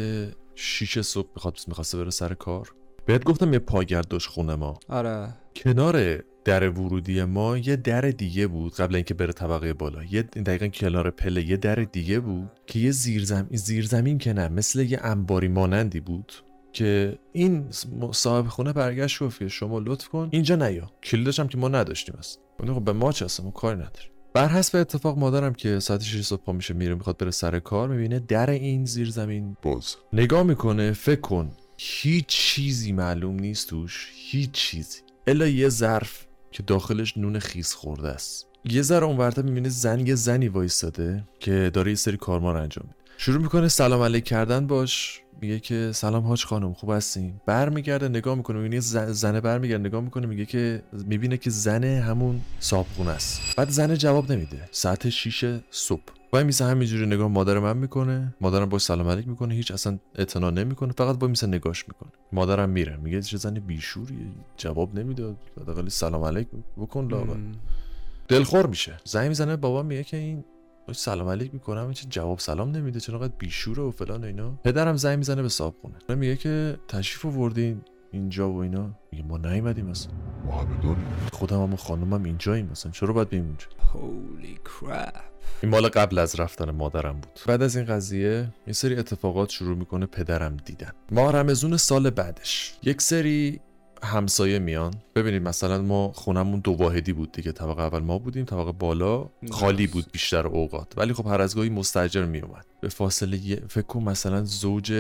6 0.55 1.01
صبح 1.01 1.29
می‌خواد 1.35 1.59
می‌خواسته 1.69 1.99
بره 1.99 2.11
سر 2.11 2.35
کار. 2.35 2.75
بهت 3.07 3.25
گفتم 3.25 3.53
یه 3.53 3.59
پاگرد 3.59 4.09
داشت 4.09 4.29
خونه 4.29 4.55
ما. 4.55 4.79
آره. 4.89 5.35
کنار 5.57 6.23
در 6.45 6.71
ورودی 6.71 7.25
ما 7.25 7.59
یه 7.59 7.77
در 7.77 8.01
دیگه 8.01 8.47
بود 8.47 8.75
قبل 8.75 8.95
اینکه 8.95 9.15
بره 9.15 9.33
طبقه 9.33 9.73
بالا. 9.73 10.05
یه 10.05 10.23
دقیقا 10.23 10.67
کنار 10.67 11.11
پله 11.11 11.49
یه 11.49 11.57
در 11.57 11.75
دیگه 11.75 12.21
بود 12.21 12.51
که 12.67 12.79
یه 12.79 12.91
زیرزمین 12.91 13.57
زیرزمین 13.57 14.19
که 14.19 14.33
نه 14.33 14.49
مثل 14.49 14.81
یه 14.81 14.99
انباری 15.03 15.49
مانندی 15.49 16.01
بود 16.01 16.33
که 16.73 17.19
این 17.33 17.67
صاحب 18.13 18.47
خونه 18.47 18.73
برگشت 18.73 19.23
گفت 19.23 19.39
که 19.39 19.49
شما 19.49 19.79
لطف 19.79 20.09
کن 20.09 20.29
اینجا 20.33 20.57
نیا. 20.57 20.91
کلیدش 21.03 21.41
هم 21.41 21.49
که 21.49 21.59
ما 21.59 21.69
نداشتیم 21.69 22.15
است 22.19 22.41
خب 22.61 22.85
به 22.85 22.93
ما 22.93 23.13
چه 23.13 23.25
اصلا؟ 23.25 23.47
ما 23.47 23.53
کاری 23.53 23.77
نداریم. 23.77 24.11
بر 24.35 24.49
حسب 24.49 24.79
اتفاق 24.79 25.19
مادرم 25.19 25.55
که 25.55 25.79
ساعت 25.79 26.03
6 26.03 26.21
صبح 26.21 26.43
پا 26.43 26.53
میشه 26.53 26.75
میره 26.75 26.95
می‌خواد 26.95 27.19
بره 27.19 27.31
سر 27.31 27.59
کار 27.59 27.89
می‌بینه 27.89 28.19
در 28.19 28.51
این 28.51 28.85
زیرزمین 28.85 29.57
باز. 29.63 29.97
نگاه 30.13 30.43
می‌کنه 30.43 30.93
فکر 30.93 31.21
کن. 31.21 31.51
هیچ 31.85 32.27
چیزی 32.27 32.93
معلوم 32.93 33.35
نیست 33.35 33.69
توش 33.69 34.09
هیچ 34.15 34.51
چیزی. 34.51 34.99
الا 35.27 35.47
یه 35.47 35.69
ظرف 35.69 36.27
که 36.53 36.63
داخلش 36.63 37.17
نون 37.17 37.39
خیس 37.39 37.75
خورده 37.75 38.09
است. 38.09 38.47
یه 38.65 38.83
ذره 38.83 39.07
اونورتر 39.07 39.43
می‌بینه 39.43 39.69
زن 39.69 40.07
یه 40.07 40.15
زنی 40.15 40.49
وایستاده 40.49 41.25
که 41.41 41.71
داره 41.75 41.91
یه 41.91 41.95
سری 41.95 42.17
کارمار 42.17 42.57
انجام 42.57 42.85
میده. 42.87 42.99
شروع 43.19 43.43
می‌کنه 43.43 43.69
سلام 43.69 44.03
علیک 44.03 44.25
کردن 44.25 44.67
باش. 44.67 45.21
میگه 45.41 45.61
که 45.61 45.91
سلام 45.95 46.27
حاج 46.27 46.45
خانم 46.45 46.75
خوب 46.75 46.91
هستین؟ 46.91 47.41
برمیگرده 47.47 48.09
نگاه 48.09 48.35
می‌کنه 48.35 48.57
می‌بینه 48.59 48.81
زن 48.81 49.13
زنه 49.13 49.41
برمیگرده 49.41 49.89
نگاه 49.89 50.01
می‌کنه 50.01 50.27
میگه 50.27 50.47
که 50.47 50.83
می‌بینه 50.93 51.37
که 51.37 51.51
زن 51.51 51.85
همون 51.85 52.41
صاحب 52.61 52.87
خونه 52.97 53.11
است. 53.11 53.41
بعد 53.57 53.71
زنه 53.71 53.97
جواب 53.97 54.33
نمیده. 54.33 54.69
ساعت 54.71 55.09
6 55.09 55.61
صبح. 55.71 56.22
وای 56.35 56.45
میسه 56.45 56.65
همینجوری 56.65 57.07
نگاه 57.07 57.29
مادر 57.29 57.59
من 57.59 57.77
می‌کنه 57.77 58.35
مادرم 58.41 58.69
باش 58.69 58.83
سلام 58.83 59.09
علیک 59.09 59.29
می‌کنه 59.29 59.55
هیچ 59.55 59.71
اصلا 59.71 59.99
اعتنا 60.15 60.51
نمی‌کنه 60.51 60.93
فقط 60.93 61.19
با 61.19 61.27
میسه 61.27 61.47
نگاش 61.47 61.89
می‌کنه. 61.89 62.11
مادرم 62.33 62.71
میره 62.71 62.97
میگه 62.97 63.23
چه 63.23 63.37
زن 63.37 63.55
بیشوریه 63.55 64.27
جواب 64.57 64.99
نمی‌داد 64.99 65.37
حداقل 65.61 65.89
سلام 65.89 66.25
علیک 66.25 66.49
بکن 66.79 67.09
لاغر. 67.09 67.35
م. 67.35 67.53
دلخور 68.29 68.67
میشه. 68.67 68.97
زنگ 69.05 69.29
می‌زنه 69.29 69.57
بابا 69.57 69.83
میگه 69.83 70.05
که 70.05 70.17
این 70.17 70.45
باش 70.89 70.97
سلام 70.97 71.29
علیک 71.29 71.55
می‌کنم 71.55 71.93
چه 71.93 72.07
جواب 72.11 72.39
سلام 72.39 72.71
نمیده 72.71 73.01
چرا 73.01 73.19
انقدر 73.19 73.35
بیشوره 73.39 73.83
و 73.83 73.91
فلان 73.91 74.25
و 74.25 74.27
اینا. 74.27 74.59
پدرم 74.65 74.97
زنگ 74.97 75.19
می‌زنه 75.19 75.43
به 75.43 75.49
صاحب 75.49 75.75
خونه. 75.81 76.19
میگه 76.21 76.37
که 76.37 76.77
تشریف 76.89 77.27
آوردین. 77.27 77.81
اینجا 78.13 78.51
و 78.51 78.57
اینا. 78.59 78.91
میگه 79.13 79.25
ما 79.25 79.39
نیومدیم 79.39 79.89
اصلا. 79.89 80.13
ما 80.47 80.53
همه 80.53 80.97
خودم 81.33 81.63
هم 81.63 81.73
و 81.73 81.77
خانومم 81.77 82.25
اینجاییم 82.25 82.69
مثلا 82.71 82.93
چرا 82.93 83.13
باید 83.13 83.29
بریم 83.31 83.45
اونجا 83.45 83.67
Holy 83.93 84.69
crap. 84.69 85.21
این 85.63 85.73
مال 85.73 85.89
قبل 85.89 86.19
از 86.19 86.41
رفتن 86.41 86.71
مادرم 86.71 87.13
بود. 87.13 87.41
بعد 87.47 87.63
از 87.63 87.77
این 87.77 87.87
قضیه 87.87 88.49
یه 88.67 88.73
سری 88.73 88.97
اتفاقات 88.97 89.51
شروع 89.51 89.77
می‌کنه 89.77 90.07
پدرم 90.07 90.57
دیدن. 90.57 90.91
ما 91.11 91.31
رمزون 91.31 91.77
سال 91.77 92.11
بعدش. 92.11 92.75
یک 92.83 93.03
سری 93.03 93.61
همسایه 94.03 94.59
میان. 94.59 94.95
ببینید 95.15 95.43
مثلا 95.43 95.83
ما 95.83 96.13
خونمون 96.13 96.61
دو 96.61 96.73
واحدی 96.73 97.13
بود 97.13 97.33
دیگه. 97.33 97.53
طبقه 97.53 97.83
اول 97.83 97.99
ما 97.99 98.19
بودیم 98.19 98.45
طبقه 98.45 98.73
بالا 98.73 99.31
خالی 99.51 99.87
بود 99.87 100.13
بیشتر 100.13 100.47
اوقات. 100.47 100.93
ولی 100.97 101.13
خب 101.13 101.27
هر 101.27 101.41
از 101.41 101.57
گاهی 101.57 101.71
مستاجر 101.71 102.25
میومد 102.25 102.67
به 102.81 102.89
فاصله 102.89 103.39
فکر 103.69 103.87
کن 103.87 104.03
مثلا 104.03 104.45
زوج 104.45 104.91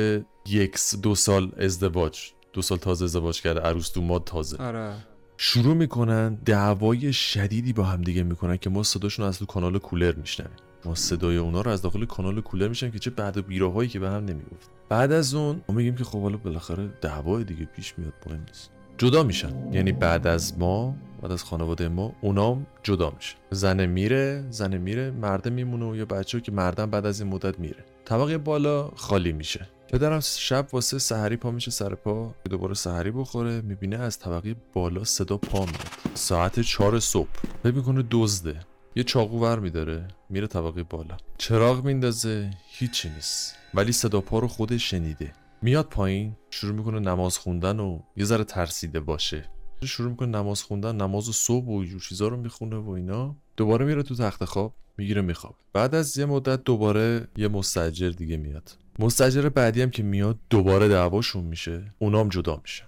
یک 0.46 0.78
دو 1.02 1.14
سال 1.14 1.52
ازدواج. 1.58 2.32
دو 2.52 2.62
سال 2.62 2.78
تازه 2.78 3.04
ازدواج 3.04 3.42
کرده 3.42 3.60
عروس 3.60 3.92
دوماد 3.92 4.24
تازه. 4.24 4.56
آره. 4.56 4.92
شروع 5.36 5.74
می‌کنن 5.74 6.34
دعوای 6.34 7.12
شدیدی 7.12 7.72
با 7.72 7.82
هم 7.82 8.02
دیگه 8.02 8.22
می‌کنن 8.22 8.56
که 8.56 8.70
ما 8.70 8.82
صداشون 8.82 9.26
از 9.26 9.38
تو 9.38 9.46
کانال 9.46 9.78
کولر 9.78 10.12
میشنویم. 10.12 10.56
ما 10.84 10.94
صدای 10.94 11.36
اونا 11.36 11.60
رو 11.60 11.70
از 11.70 11.82
داخل 11.82 12.04
کانال 12.04 12.40
کولر 12.40 12.68
میشنویم 12.68 12.92
که 12.92 12.98
چه 12.98 13.10
بعد 13.10 13.36
و 13.36 13.42
بیراهایی 13.42 13.88
که 13.88 13.98
به 13.98 14.08
هم 14.08 14.24
نمی‌گفت. 14.24 14.70
بعد 14.88 15.12
از 15.12 15.34
اون 15.34 15.62
ما 15.68 15.74
میگیم 15.74 15.94
که 15.94 16.04
خب 16.04 16.22
حالا 16.22 16.36
بالاخره 16.36 16.86
دعوای 17.00 17.44
دیگه 17.44 17.64
پیش 17.64 17.94
میاد 17.98 18.12
مهم 18.26 18.40
نیست. 18.48 18.70
جدا 18.98 19.22
میشن. 19.22 19.72
یعنی 19.72 19.92
بعد 19.92 20.26
از 20.26 20.58
ما 20.58 20.94
بعد 21.22 21.32
از 21.32 21.44
خانواده 21.44 21.88
ما 21.88 22.12
اونام 22.20 22.66
جدا 22.82 23.12
میشه 23.16 23.36
زن 23.50 23.86
میره 23.86 24.44
زن 24.50 24.76
میره 24.76 25.10
مرده 25.10 25.50
میمونه 25.50 25.90
و 25.90 25.96
یا 25.96 26.04
بچه 26.04 26.40
که 26.40 26.52
مردم 26.52 26.90
بعد 26.90 27.06
از 27.06 27.20
این 27.20 27.30
مدت 27.30 27.58
میره. 27.58 27.84
طبقه 28.04 28.38
بالا 28.38 28.88
خالی 28.96 29.32
میشه. 29.32 29.68
پدرم 29.92 30.20
شب 30.20 30.66
واسه 30.72 30.98
سحری 30.98 31.36
پا 31.36 31.50
میشه 31.50 31.70
سر 31.70 31.94
پا 31.94 32.34
دوباره 32.50 32.74
سحری 32.74 33.10
بخوره 33.10 33.60
می‌بینه 33.60 33.96
از 33.96 34.18
طبقه 34.18 34.56
بالا 34.72 35.04
صدا 35.04 35.36
پا 35.36 35.58
میاد. 35.58 35.90
ساعت 36.14 36.60
چهار 36.60 37.00
صبح. 37.00 37.28
فکر 37.62 37.74
می‌کنه 37.74 38.04
دزده. 38.10 38.60
یه 38.96 39.04
چاقو 39.04 39.40
ور 39.40 39.58
میداره 39.58 40.08
میره 40.30 40.46
طبقه 40.46 40.82
بالا. 40.82 41.16
چراغ 41.38 41.84
میندازه 41.84 42.50
هیچی 42.66 43.08
نیست. 43.08 43.54
ولی 43.74 43.92
صدا 43.92 44.20
پا 44.20 44.38
رو 44.38 44.48
خودش 44.48 44.90
شنیده. 44.90 45.32
میاد 45.62 45.86
پایین 45.86 46.36
شروع 46.50 46.74
می‌کنه 46.74 47.00
نماز 47.00 47.38
خوندن 47.38 47.80
و 47.80 48.00
یه 48.16 48.24
ذره 48.24 48.44
ترسیده 48.44 49.00
باشه. 49.00 49.44
شروع 49.84 50.10
می‌کنه 50.10 50.28
نماز 50.38 50.62
خوندن 50.62 50.96
نماز 50.96 51.24
صبح 51.24 51.66
و 51.66 51.72
اینجور 51.72 52.00
چیزا 52.00 52.28
رو 52.28 52.36
می‌خونه 52.36 52.76
و 52.76 52.90
اینا. 52.90 53.36
دوباره 53.56 53.84
میره 53.84 54.02
تو 54.02 54.14
تخت 54.14 54.44
خواب 54.44 54.74
می‌گیره 54.96 55.22
میخواب 55.22 55.54
بعد 55.72 55.94
از 55.94 56.18
یه 56.18 56.24
مدت 56.24 56.64
دوباره 56.64 57.28
یه 57.36 57.48
مستجر 57.48 58.10
دیگه 58.10 58.36
میاد. 58.36 58.70
مستجر 58.98 59.48
بعدی 59.48 59.82
هم 59.82 59.90
که 59.90 60.02
میاد 60.02 60.38
دوباره 60.50 60.88
دعواشون 60.88 61.44
میشه. 61.44 61.94
اونام 61.98 62.28
جدا 62.28 62.60
میشه 62.62 62.84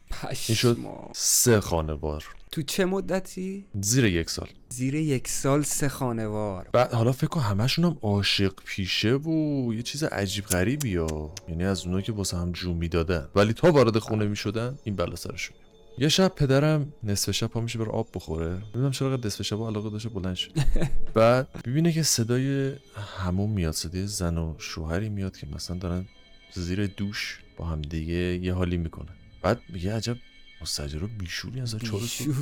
این 0.48 0.56
شد 0.56 0.78
سه 1.12 1.60
خانوار. 1.60 2.24
تو 2.52 2.62
چه 2.62 2.84
مدتی؟ 2.84 3.66
زیر 3.80 4.04
یک 4.04 4.30
سال. 4.30 4.48
زیر 4.68 4.94
یک 4.94 5.28
سال 5.28 5.62
سه 5.62 5.88
خانوار. 5.88 6.68
بعد 6.72 6.92
حالا 6.92 7.12
فکر 7.12 7.26
کن 7.26 7.40
همشون 7.40 7.84
هم 7.84 7.98
عاشق 8.02 8.52
پیشه 8.64 9.14
و 9.14 9.30
یه 9.74 9.82
چیز 9.82 10.04
عجیب 10.04 10.44
غریبی 10.44 10.96
ها. 10.96 11.34
یعنی 11.48 11.64
از 11.64 11.84
اونایی 11.86 12.02
که 12.02 12.12
واسه 12.12 12.36
هم 12.36 12.52
جون 12.52 12.76
می‌دادن. 12.76 13.28
ولی 13.34 13.52
تا 13.52 13.72
وارد 13.72 13.98
خونه 13.98 14.26
می‌شدن 14.26 14.78
این 14.84 14.96
بلا 14.96 15.16
سرشون 15.16 15.56
یه 15.98 16.08
شب 16.08 16.28
پدرم 16.28 16.92
نصف 17.02 17.30
شب 17.30 17.46
پا 17.46 17.60
میشه 17.60 17.78
بره 17.78 17.90
آب 17.90 18.08
بخوره. 18.14 18.48
نمی‌دونم 18.48 18.90
چرا 18.90 19.16
قد 19.16 19.26
نصف 19.26 19.42
شب 19.42 19.62
علاقه 19.62 19.90
داشته 19.90 20.08
بلند 20.08 20.34
شد 20.34 20.52
بعد 21.14 21.62
ببینه 21.64 21.92
که 21.92 22.02
صدای 22.02 22.72
همون 23.18 23.50
میاد 23.50 23.72
صدای 23.72 24.06
زن 24.06 24.38
و 24.38 24.54
شوهری 24.58 25.08
میاد 25.08 25.36
که 25.36 25.46
مثلا 25.54 25.78
دارن 25.78 26.06
زیر 26.52 26.86
دوش 26.86 27.40
با 27.56 27.64
هم 27.64 27.82
دیگه 27.82 28.14
یه 28.14 28.54
حالی 28.54 28.76
می‌کنن. 28.76 29.14
بعد 29.42 29.60
میگه 29.68 29.96
عجب 29.96 30.16
مستجر 30.62 30.98
بیشوری 30.98 31.60
از 31.60 31.76
چهار 31.76 32.00
صبح. 32.00 32.34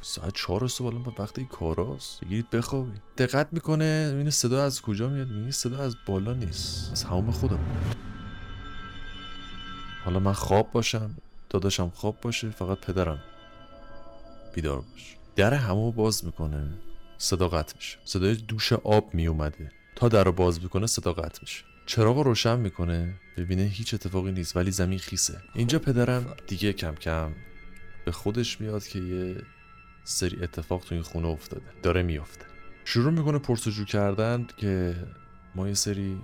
ساعت 0.00 0.34
چهار 0.34 0.68
صبح 0.68 0.86
الان 0.86 1.02
به 1.02 1.12
وقت 1.18 1.38
این 1.38 1.48
کاراست. 1.48 2.20
بگیرید 2.20 2.50
بخوابید 2.50 3.02
دقت 3.18 3.48
می‌کنه 3.52 4.14
این 4.16 4.30
صدا 4.30 4.64
از 4.64 4.82
کجا 4.82 5.08
میاد؟ 5.08 5.28
میگه 5.28 5.50
صدا 5.50 5.78
از 5.78 5.96
بالا 6.06 6.34
نیست. 6.34 6.92
از 6.92 7.04
همون 7.04 7.30
خودم. 7.30 7.58
حالا 10.04 10.18
من 10.18 10.32
خواب 10.32 10.72
باشم. 10.72 11.10
داداشم 11.56 11.90
خواب 11.94 12.20
باشه 12.20 12.50
فقط 12.50 12.80
پدرم 12.80 13.18
بیدار 14.54 14.80
باشه 14.80 15.16
در 15.36 15.54
همو 15.54 15.92
باز 15.92 16.24
می‌کنه 16.24 16.68
صدا 17.18 17.48
قطع 17.48 17.76
میشه. 17.76 17.98
صدای 18.04 18.34
دوش 18.34 18.72
آب 18.72 19.14
میومده 19.14 19.72
تا 19.96 20.08
در 20.08 20.24
رو 20.24 20.32
باز 20.32 20.62
می‌کنه 20.62 20.86
صدا 20.86 21.12
قطع 21.12 21.38
میشه. 21.42 21.64
چراغ 21.86 22.16
رو 22.16 22.22
روشن 22.22 22.58
می‌کنه. 22.58 23.14
ببینه 23.36 23.62
هیچ 23.62 23.94
اتفاقی 23.94 24.32
نیست 24.32 24.56
ولی 24.56 24.70
زمین 24.70 24.98
خیسه. 24.98 25.42
اینجا 25.54 25.78
پدرم 25.78 26.34
دیگه 26.46 26.72
کم 26.72 26.94
کم 26.94 27.32
به 28.04 28.12
خودش 28.12 28.60
میاد 28.60 28.86
که 28.86 28.98
یه 28.98 29.36
سری 30.04 30.42
اتفاق 30.42 30.84
تو 30.84 30.94
این 30.94 31.04
خونه 31.04 31.28
افتاده. 31.28 31.66
داره 31.82 32.02
میافته. 32.02 32.44
شروع 32.84 33.12
می‌کنه 33.12 33.38
پرسجو 33.38 33.84
کردن 33.84 34.46
که 34.56 34.94
ما 35.54 35.68
یه 35.68 35.74
سری 35.74 36.18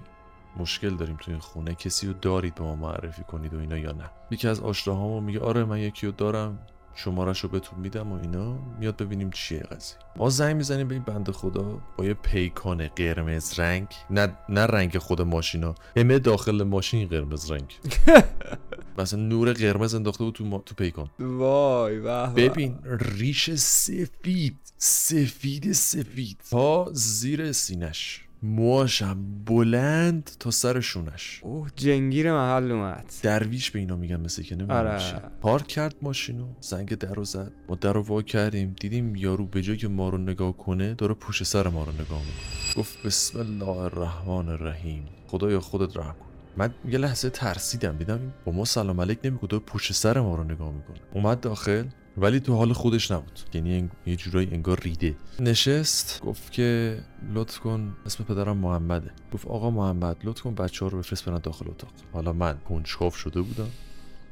مشکل 0.57 0.97
داریم 0.97 1.17
تو 1.17 1.31
این 1.31 1.41
خونه. 1.41 1.75
کسی 1.75 2.07
رو 2.07 2.13
دارید 2.13 2.55
به 2.55 2.65
ما 2.65 2.77
معرفی 2.77 3.23
کنید 3.23 3.55
و 3.55 3.59
اینا 3.59 3.79
یا 3.79 3.93
نه؟ 3.93 4.11
یکی 4.31 4.49
از 4.49 4.61
آشناهامو 4.61 5.21
میگه 5.21 5.41
آره 5.41 5.65
من 5.65 5.79
یکی 5.79 6.07
رو 6.07 6.13
دارم 6.13 6.59
شمارش 6.95 7.41
رو 7.41 7.49
بهتون 7.49 7.79
میدم 7.81 8.13
و 8.13 8.21
اینا. 8.21 8.59
میاد 8.81 8.97
ببینیم 8.97 9.31
چیه 9.31 9.61
قضیه. 9.61 9.97
ما 10.17 10.31
زنگ 10.31 10.57
می‌زنیم 10.57 10.89
به 10.89 10.95
این 10.95 11.03
بنده 11.05 11.33
خدا 11.33 11.81
با 11.99 12.05
یه 12.05 12.15
پیکان 12.15 12.89
قرمز 12.89 13.61
رنگ. 13.61 13.87
نه 14.11 14.37
نه 14.49 14.67
رنگ 14.67 14.99
خود 14.99 15.23
ماشینا. 15.23 15.75
همه 15.97 16.19
داخل 16.19 16.63
ماشین 16.63 17.09
قرمز 17.09 17.51
رنگ. 17.51 17.79
مثلا 18.99 19.21
نور 19.21 19.53
قرمز 19.53 19.95
انداخته 19.95 20.25
بود 20.25 20.35
تو, 20.35 20.45
ما... 20.45 20.59
تو 20.59 20.75
پیکان. 20.75 21.11
وای 21.19 22.01
به. 22.01 22.27
ببین 22.27 22.79
ریش 23.01 23.51
سفید 23.51 24.57
سفید 24.77 25.73
سفید. 25.73 26.41
تا 26.51 26.89
زیر 26.93 27.53
سینش 27.53 28.25
موهاشم 28.45 29.45
بلند 29.47 30.31
تا 30.41 30.51
سر 30.51 30.81
شونش. 30.81 31.41
اوه 31.43 31.69
جنگیر 31.77 32.33
محل 32.33 32.73
اومد. 32.73 33.13
درویش 33.23 33.71
به 33.71 33.79
اینا 33.79 33.97
میگن 33.97 34.21
مثل 34.21 34.43
که 34.43 34.57
نمی‌دونم 34.57 34.79
آره. 34.79 35.23
پارک 35.41 35.67
کرد 35.67 35.95
ماشینو 36.03 36.47
زنگ 36.61 36.95
در 36.95 37.15
رو 37.15 37.25
زد. 37.25 37.53
ما 37.69 37.75
در 37.75 37.93
رو 37.93 38.03
وا 38.03 38.23
کردیم. 38.23 38.77
دیدیم 38.81 39.17
یارو 39.17 39.47
به 39.47 39.63
جای 39.63 39.77
که 39.77 39.89
ما 39.89 40.09
رو 40.09 40.19
نگاه 40.19 40.57
کنه 40.57 40.95
داره 40.95 41.15
پشت 41.15 41.43
سر 41.43 41.69
ما 41.69 41.85
رو 41.85 41.93
نگاه 41.93 42.19
می‌کنه. 42.19 42.75
گفت 42.77 43.03
بسم 43.07 43.39
الله 43.39 43.69
الرحمن 43.69 44.49
الرحیم. 44.49 45.05
خدایا 45.27 45.61
خودت 45.61 45.97
رحم 45.97 46.13
کن. 46.13 46.27
من 46.57 46.75
یه 46.89 46.99
لحظه 46.99 47.31
ترسیدم. 47.31 47.97
دیدم 47.97 48.21
با 48.45 48.53
ما 48.53 48.65
سلام 48.65 49.01
علیک 49.01 49.19
نمی‌کنه 49.25 49.49
داره 49.49 49.63
پشت 49.67 49.93
سر 49.93 50.21
ما 50.21 50.35
رو 50.35 50.45
نگاه 50.45 50.73
می‌کنه. 50.73 50.97
اومد 51.13 51.41
داخل. 51.41 51.85
ولی 52.17 52.41
تو 52.41 52.55
حال 52.55 52.73
خودش 52.73 53.11
نبود. 53.11 53.41
یعنی 53.55 53.91
یه 54.07 54.17
جورایی 54.17 54.49
انگار 54.53 54.81
ریده. 54.81 55.15
نشست 55.41 56.21
گفت 56.21 56.53
که 56.53 56.99
لطف 57.35 57.59
کن 57.59 57.97
اسم 58.07 58.25
پدرم 58.25 58.57
محمده. 58.57 59.11
گفت 59.33 59.47
آقا 59.47 59.71
محمد 59.71 60.17
لطف 60.25 60.43
کن 60.43 60.55
بچه 60.55 60.85
ها 60.85 60.91
رو 60.91 60.99
بفرست 60.99 61.25
برن 61.25 61.39
داخل 61.39 61.69
اتاق. 61.69 61.91
حالا 62.13 62.33
من 62.33 62.59
کنجکاو 62.69 63.11
شده 63.11 63.41
بودم. 63.43 63.69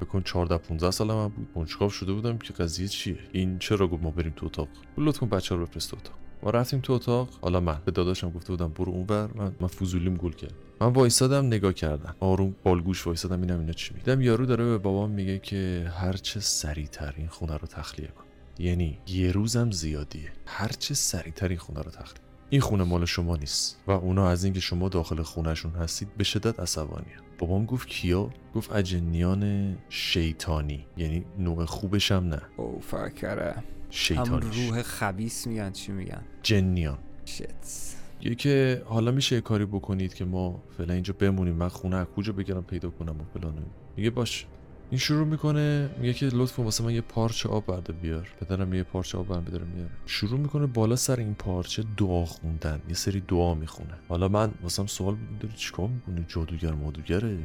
بکن 0.00 0.22
14 0.22 0.58
15 0.58 0.90
سالم 0.90 1.28
بود. 1.28 1.48
کنجکاو 1.54 1.90
شده 1.90 2.12
بودم 2.12 2.38
که 2.38 2.52
قضیه 2.52 2.88
چیه؟ 2.88 3.18
این 3.32 3.58
چرا 3.58 3.88
گفت 3.88 4.02
ما 4.02 4.10
بریم 4.10 4.32
تو 4.36 4.46
اتاق؟ 4.46 4.68
لطف 4.98 5.18
کن 5.18 5.28
بچه 5.28 5.54
رو 5.54 5.66
بفرست 5.66 5.94
اتاق. 5.94 6.14
ما 6.42 6.50
رفتیم 6.50 6.80
تو 6.80 6.92
اتاق. 6.92 7.28
حالا 7.42 7.60
من 7.60 7.80
به 7.84 7.92
داداشم 7.92 8.30
گفته 8.30 8.52
بودم 8.52 8.68
برو 8.68 8.92
اونور. 8.92 9.30
من 9.34 9.52
من 9.60 9.68
فضولیم 9.68 10.16
گل 10.16 10.32
کرد 10.32 10.54
من 10.80 10.86
وایسادم 10.86 11.46
نگاه 11.46 11.72
کردم. 11.72 12.14
آروم 12.20 12.54
بالگوش 12.64 13.06
وایسادم 13.06 13.40
اینم 13.40 13.60
اینا 13.60 13.72
چی 13.72 13.94
دیدم 13.94 14.20
یارو 14.20 14.46
داره 14.46 14.64
به 14.64 14.78
بابام 14.78 15.10
میگه 15.10 15.38
که 15.38 15.92
هر 15.94 16.12
چه 16.12 16.40
سریعتر 16.40 17.14
این 17.16 17.28
خونه 17.28 17.56
رو 17.56 17.66
تخلیه 17.66 18.08
کن. 18.08 18.24
یعنی 18.58 18.98
یه 19.06 19.32
روزم 19.32 19.70
زیادیه. 19.70 20.32
هر 20.46 20.68
چه 20.68 20.94
سریعتر 20.94 21.48
این 21.48 21.58
خونه 21.58 21.82
رو 21.82 21.90
تخلیه. 21.90 22.22
این 22.50 22.60
خونه 22.60 22.84
مال 22.84 23.04
شما 23.04 23.36
نیست. 23.36 23.78
و 23.86 23.90
اونا 23.90 24.28
از 24.28 24.44
اینکه 24.44 24.60
شما 24.60 24.88
داخل 24.88 25.22
خونهشون 25.22 25.72
هستید 25.72 26.08
به 26.16 26.24
شدت 26.24 26.60
عصبانی 26.60 27.06
بابام 27.38 27.66
گفت 27.66 27.88
کیا؟ 27.88 28.30
گفت 28.54 28.72
اجنیان 28.72 29.76
شیطانی. 29.88 30.86
یعنی 30.96 31.24
نوع 31.38 31.64
خوبش 31.64 32.12
هم 32.12 32.24
نه. 32.24 32.42
او 32.56 32.80
فکره 32.80 33.54
شیطانی 33.90 34.68
روح 34.68 34.82
خبیس 34.82 35.46
میگن 35.46 35.70
چی 35.72 35.92
میگن؟ 35.92 36.22
جنیان. 36.42 36.98
شت 37.24 37.99
یه 38.22 38.34
که 38.34 38.82
حالا 38.84 39.10
میشه 39.10 39.34
یه 39.34 39.40
کاری 39.40 39.64
بکنید 39.64 40.14
که 40.14 40.24
ما 40.24 40.62
فعلا 40.76 40.94
اینجا 40.94 41.14
بمونیم 41.18 41.54
من 41.54 41.68
خونه 41.68 41.96
از 41.96 42.06
کجا 42.06 42.32
بگیرم 42.32 42.64
پیدا 42.64 42.90
کنم 42.90 43.20
و 43.20 43.24
فلان 43.38 43.52
و 43.52 43.56
اینا. 43.56 43.70
میگه 43.96 44.10
باش. 44.10 44.46
این 44.90 44.98
شروع 44.98 45.26
می‌کنه 45.26 45.90
میگه 46.00 46.12
که 46.12 46.26
لطف 46.26 46.56
کن 46.56 46.64
واسه 46.64 46.84
من 46.84 46.94
یه 46.94 47.00
پارچه 47.00 47.48
آب 47.48 47.66
برده 47.66 47.92
بیار. 47.92 48.28
پدرم 48.40 48.74
یه 48.74 48.82
پارچه 48.82 49.18
آب 49.18 49.26
برده 49.26 49.50
داره 49.50 49.64
میاره. 49.64 49.90
شروع 50.06 50.40
می‌کنه 50.40 50.66
بالا 50.66 50.96
سر 50.96 51.16
این 51.16 51.34
پارچه 51.34 51.84
دعا 51.96 52.24
خوندن. 52.24 52.80
یه 52.88 52.94
سری 52.94 53.20
دعا 53.20 53.54
می‌خونه. 53.54 53.94
حالا 54.08 54.28
من 54.28 54.50
واسم 54.62 54.86
سوال 54.86 55.14
بود 55.14 55.38
داری 55.38 55.54
چیکار 55.56 55.88
می‌کنه 55.88 56.24
جادوگر 56.28 56.72
مادوگره؟ 56.72 57.38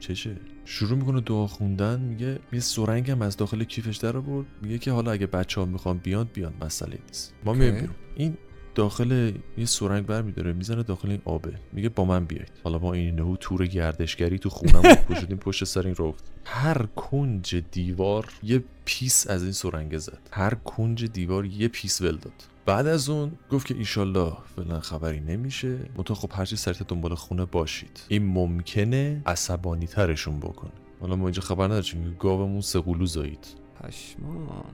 چشه 0.00 0.36
شروع 0.64 0.98
می‌کنه 0.98 1.20
دعا 1.20 1.46
خوندن. 1.46 2.00
میگه 2.00 2.38
یه 2.52 2.60
سرنگ 2.60 3.10
هم 3.10 3.22
از 3.22 3.36
داخل 3.36 3.64
کیفش 3.64 3.96
در 3.96 4.16
آورد. 4.16 4.46
میگه 4.62 4.78
که 4.78 4.92
حالا 4.92 5.12
اگه 5.12 5.26
بچه 5.26 5.60
ها 5.60 5.66
می‌خوان 5.66 5.98
بیان 5.98 6.28
بیان. 6.34 6.54
مسئله 6.60 6.98
نیست. 7.06 7.34
ما 7.44 7.52
میایم. 7.52 7.74
بیرون. 7.74 7.94
این 8.16 8.36
داخل 8.74 9.32
یه 9.58 9.64
سرنگ 9.64 10.06
برمیداره 10.06 10.52
می‌زنه 10.52 10.82
داخل 10.82 11.10
این 11.10 11.22
آبه. 11.24 11.52
میگه 11.72 11.88
با 11.88 12.04
من 12.04 12.24
بیاید. 12.24 12.52
حالا 12.64 12.78
ما 12.78 12.92
عین 12.92 13.14
نهو 13.14 13.36
تور 13.36 13.66
گردشگری 13.66 14.38
تو 14.38 14.50
خونم 14.50 14.82
پشتیم 15.08 15.36
پشت 15.36 15.64
سر 15.64 15.86
این 15.86 15.94
رفت 15.98 16.24
هر 16.44 16.86
کنج 16.96 17.56
دیوار 17.70 18.32
یه 18.42 18.64
پیس 18.84 19.26
از 19.26 19.42
این 19.42 19.52
سرنگه 19.52 19.98
زد. 19.98 20.18
هر 20.30 20.54
کنج 20.54 21.04
دیوار 21.04 21.46
یه 21.46 21.68
پیس 21.68 22.00
ول 22.00 22.16
داد. 22.16 22.32
بعد 22.66 22.86
از 22.86 23.08
اون 23.08 23.32
گفت 23.50 23.66
که 23.66 23.74
ایشالله 23.74 24.32
فعلا 24.56 24.80
خبری 24.80 25.20
نمیشه. 25.20 25.78
منتها 25.96 26.14
خب 26.14 26.30
هرچی 26.34 26.56
سریعتر 26.56 26.84
دنبال 26.88 27.14
خونه 27.14 27.44
باشید. 27.44 28.00
این 28.08 28.26
ممکنه 28.26 29.22
عصبانی 29.26 29.86
ترشون 29.86 30.40
بکنه. 30.40 30.70
حالا 31.00 31.16
ما 31.16 31.24
اینجا 31.24 31.42
خبر 31.42 31.64
نداریم 31.64 32.16
گاومون 32.18 32.60
سه‌قلو 32.60 33.06
زایید. 33.06 33.46
پشما 33.80 34.64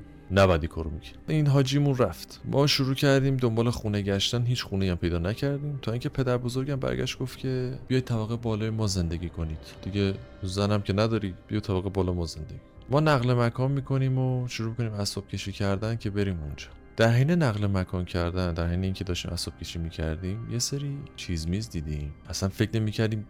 کارو 0.68 0.90
می‌کرد. 0.90 1.18
این 1.28 1.47
حاجیمون 1.47 1.97
رفت. 1.97 2.40
ما 2.44 2.66
شروع 2.66 2.94
کردیم 2.94 3.37
دنبال 3.37 3.70
خونه 3.70 4.02
گشتن. 4.02 4.47
هیچ 4.47 4.62
خونه 4.62 4.90
هم 4.90 4.97
پیدا 4.97 5.18
نکردیم. 5.18 5.78
تا 5.82 5.92
اینکه 5.92 6.08
پدر 6.08 6.37
بزرگم 6.37 6.76
برگشت 6.76 7.18
گفت 7.18 7.38
که 7.38 7.78
بیاید 7.88 8.04
طبقه 8.04 8.37
بالای 8.37 8.70
ما 8.70 8.87
زندگی 8.87 9.28
کنید. 9.28 9.58
دیگه 9.82 10.14
زنم 10.42 10.82
که 10.82 10.92
نداری 10.92 11.35
بیا 11.49 11.61
طبقه 11.61 11.88
بالا 11.88 12.12
ما 12.12 12.26
زندگی 12.26 12.61
ما 12.90 13.00
نقل 13.00 13.35
مکان 13.35 13.70
می‌کنیم 13.70 14.18
و 14.18 14.49
شروع 14.49 14.75
کنیم 14.75 14.92
اسباب 14.92 15.28
کشی 15.28 15.52
کردن 15.52 15.97
که 15.97 16.11
بریم 16.11 16.40
اونجا. 16.40 16.66
در 16.97 17.11
حین 17.11 17.30
نقل 17.30 17.66
مکان 17.66 18.04
کردن 18.04 18.54
در 18.54 18.66
حین 18.66 18.85
اینکه 18.85 19.04
داشتیم 19.04 19.30
اسباب 19.30 19.58
کشی 19.58 19.78
می‌کردیم 19.78 20.52
یه 20.52 20.58
سری 20.58 20.99
چیز 21.16 21.49
میز 21.49 21.70
دیدیم. 21.70 22.14
اصلا 22.28 22.49
فکر 22.49 22.70
نمی‌کردیم 22.80 23.26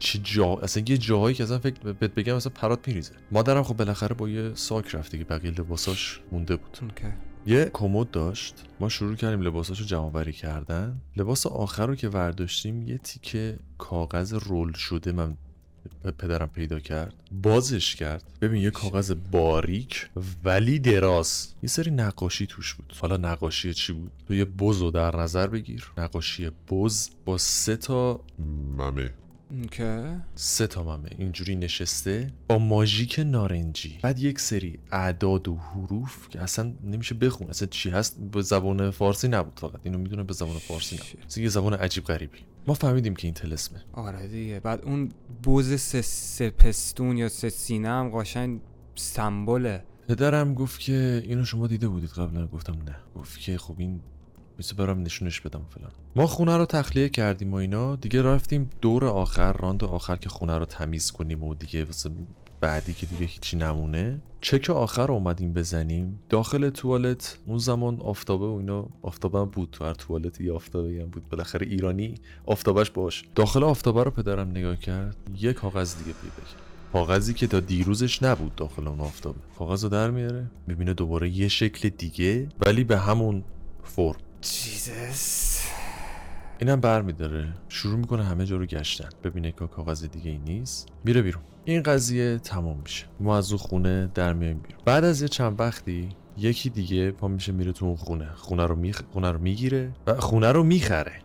چه 0.00 0.18
جا 0.18 0.54
اصلا 0.54 0.82
یه 0.88 0.98
جاهایی 0.98 1.34
که 1.34 1.44
اصلا 1.44 1.58
فکر 1.58 1.92
بهت 1.92 2.14
بگم 2.14 2.34
اصلا 2.34 2.52
پرات 2.54 2.88
میریزه. 2.88 3.12
مادرم 3.30 3.62
خب 3.62 3.76
بالاخره 3.76 4.14
با 4.14 4.28
یه 4.28 4.54
ساک 4.54 4.94
رفته 4.94 5.18
که 5.18 5.24
بقیه 5.24 5.50
لباساش 5.50 6.20
مونده 6.32 6.56
بود. 6.56 6.78
اوکی. 6.82 7.14
یه 7.46 7.70
کمد 7.72 8.10
داشت. 8.10 8.54
ما 8.80 8.88
شروع 8.88 9.14
کردیم 9.14 9.42
لباساشو 9.42 9.84
جمع 9.84 10.10
بری 10.10 10.32
کردن. 10.32 11.00
لباس 11.16 11.46
آخر 11.46 11.86
رو 11.86 11.94
که 11.94 12.08
ورداشتیم 12.08 12.88
یه 12.88 12.98
تیکه 12.98 13.58
کاغذ 13.78 14.34
رول 14.34 14.72
شده 14.72 15.12
من 15.12 15.36
پدرم 16.18 16.48
پیدا 16.48 16.78
کرد. 16.78 17.14
بازش 17.42 17.96
کرد. 17.96 18.22
ببین 18.40 18.62
یه 18.62 18.70
کاغذ 18.70 19.14
باریک 19.30 20.10
ولی 20.44 20.78
دراز. 20.78 21.54
یه 21.62 21.68
سری 21.68 21.90
نقاشی 21.90 22.46
توش 22.46 22.74
بود. 22.74 22.94
حالا 23.00 23.16
نقاشی 23.16 23.74
چی 23.74 23.92
بود؟ 23.92 24.12
تو 24.28 24.34
یه 24.34 24.44
بز 24.44 24.80
رو 24.80 24.90
در 24.90 25.16
نظر 25.16 25.46
بگیر. 25.46 25.92
نقاشی 25.98 26.50
بز 26.70 27.10
با 27.24 27.38
سه 27.38 27.76
تا 27.76 28.20
ممه. 28.78 29.10
اوکی. 29.50 30.16
سه 30.34 30.66
تا 30.66 30.82
ممه. 30.82 31.08
اینجوری 31.18 31.56
نشسته. 31.56 32.30
با 32.48 32.58
ماژیک 32.58 33.20
نارنجی. 33.26 33.98
بعد 34.02 34.18
یک 34.18 34.40
سری 34.40 34.78
اعداد 34.92 35.48
و 35.48 35.56
حروف 35.56 36.28
که 36.28 36.40
اصلا 36.40 36.72
نمیشه 36.84 37.14
بخون 37.14 37.48
اصلا 37.48 37.68
چی 37.68 37.90
هست؟ 37.90 38.20
به 38.32 38.42
زبان 38.42 38.90
فارسی 38.90 39.28
نبود 39.28 39.60
فقط. 39.60 39.80
اینو 39.82 39.98
می‌دونم 39.98 40.26
به 40.26 40.32
زبان 40.32 40.58
فارسی 40.58 40.96
نبود. 40.96 41.38
یه 41.38 41.48
زبان 41.48 41.74
عجیب 41.74 42.04
غریبی. 42.04 42.38
ما 42.66 42.74
فهمیدیم 42.74 43.16
که 43.16 43.26
این 43.26 43.34
تلسمه. 43.34 43.82
آره 43.92 44.28
دیگه. 44.28 44.60
بعد 44.60 44.82
اون 44.84 45.08
بوز 45.42 45.80
سه, 45.80 46.02
سه 46.02 46.50
پستون 46.50 47.16
یا 47.16 47.28
سه 47.28 47.48
سینه 47.48 47.88
هم 47.88 48.10
قشنگ 48.10 48.60
سمبله. 48.94 49.84
پدرم 50.08 50.54
گفت 50.54 50.80
که 50.80 51.22
اینو 51.26 51.44
شما 51.44 51.66
دیده 51.66 51.88
بودید 51.88 52.10
قبلا. 52.10 52.46
گفتم 52.46 52.72
نه. 52.72 52.96
گفت 53.14 53.40
که 53.40 53.58
خب 53.58 53.74
این 53.78 54.00
میشه 54.60 54.74
برام 54.74 55.02
نشونش 55.02 55.40
بدم 55.40 55.62
فلان. 55.70 55.90
ما 56.16 56.26
خونه 56.26 56.56
رو 56.56 56.66
تخلیه 56.66 57.08
کردیم 57.08 57.52
و 57.52 57.56
اینا. 57.56 57.96
دیگه 57.96 58.22
رفتیم 58.22 58.70
دور 58.80 59.04
آخر 59.04 59.52
راند 59.52 59.84
آخر 59.84 60.16
که 60.16 60.28
خونه 60.28 60.58
رو 60.58 60.64
تمیز 60.64 61.10
کنیم 61.10 61.44
و 61.44 61.54
دیگه 61.54 61.84
واسه 61.84 62.10
بعدی 62.60 62.94
که 62.94 63.06
دیگه 63.06 63.26
هیچی 63.26 63.56
نمونه. 63.56 64.22
چک 64.40 64.70
آخر 64.70 65.06
رو 65.06 65.14
اومدیم 65.14 65.52
بزنیم. 65.52 66.20
داخل 66.28 66.70
توالت 66.70 67.38
اون 67.46 67.58
زمان 67.58 68.00
آفتابه 68.00 68.46
و 68.46 68.56
اینا. 68.56 68.88
آفتابه 69.02 69.44
بود. 69.44 69.68
تو 69.72 69.84
هر 69.84 69.94
توالت 69.94 70.40
یه 70.40 70.52
آفتابه 70.52 70.98
هم 71.02 71.10
بود. 71.10 71.28
بالاخره 71.28 71.66
ایرانی 71.66 72.14
آفتابش 72.46 72.90
باش. 72.90 73.24
داخل 73.34 73.64
آفتابه 73.64 74.04
رو 74.04 74.10
پدرم 74.10 74.50
نگاه 74.50 74.76
کرد. 74.76 75.16
یه 75.38 75.52
کاغذ 75.52 75.96
دیگه 75.96 76.12
پیدا 76.12 76.36
کرد 76.36 76.62
کاغذی 76.92 77.34
که 77.34 77.46
تا 77.46 77.60
دیروزش 77.60 78.22
نبود 78.22 78.54
داخل 78.54 78.88
اون 78.88 79.00
آفتابه. 79.00 79.38
کاغذ 79.58 79.84
در 79.84 80.10
میاره. 80.10 80.50
می‌بینه 80.66 80.94
دوباره 80.94 81.30
یه 81.30 81.48
شکل 81.48 81.88
دیگه 81.88 82.48
ولی 82.66 82.84
به 82.84 82.98
همون 82.98 83.44
فرم. 83.84 84.20
جیزس 84.42 85.66
اینم 86.58 86.80
بر 86.80 87.02
میداره 87.02 87.54
شروع 87.68 87.96
می‌کنه 87.98 88.24
همه 88.24 88.46
جا 88.46 88.56
رو 88.56 88.66
گشتن. 88.66 89.08
ببینه 89.24 89.52
که 89.52 89.66
کاغذ 89.66 90.04
دیگه 90.04 90.30
ای 90.30 90.38
نیست. 90.38 90.88
میره 91.04 91.22
بیرون. 91.22 91.42
این 91.64 91.82
قضیه 91.82 92.38
تمام 92.38 92.80
میشه. 92.80 93.06
ما 93.20 93.38
از 93.38 93.52
اون 93.52 93.58
خونه 93.58 94.10
در 94.14 94.32
میایم 94.32 94.58
بیرون. 94.58 94.82
بعد 94.84 95.04
از 95.04 95.22
یه 95.22 95.28
چند 95.28 95.60
وقتی 95.60 96.08
یکی 96.36 96.70
دیگه 96.70 97.10
پا 97.10 97.28
میشه 97.28 97.52
میره 97.52 97.72
تو 97.72 97.86
اون 97.86 97.96
خونه. 97.96 98.28
خونه 98.34 98.66
رو 98.66 98.76
میخ... 98.76 99.02
خونه 99.12 99.30
رو 99.30 99.38
می‌گیره 99.38 99.92
و 100.06 100.14
خونه 100.14 100.52
رو 100.52 100.62
می‌خره. 100.62 101.22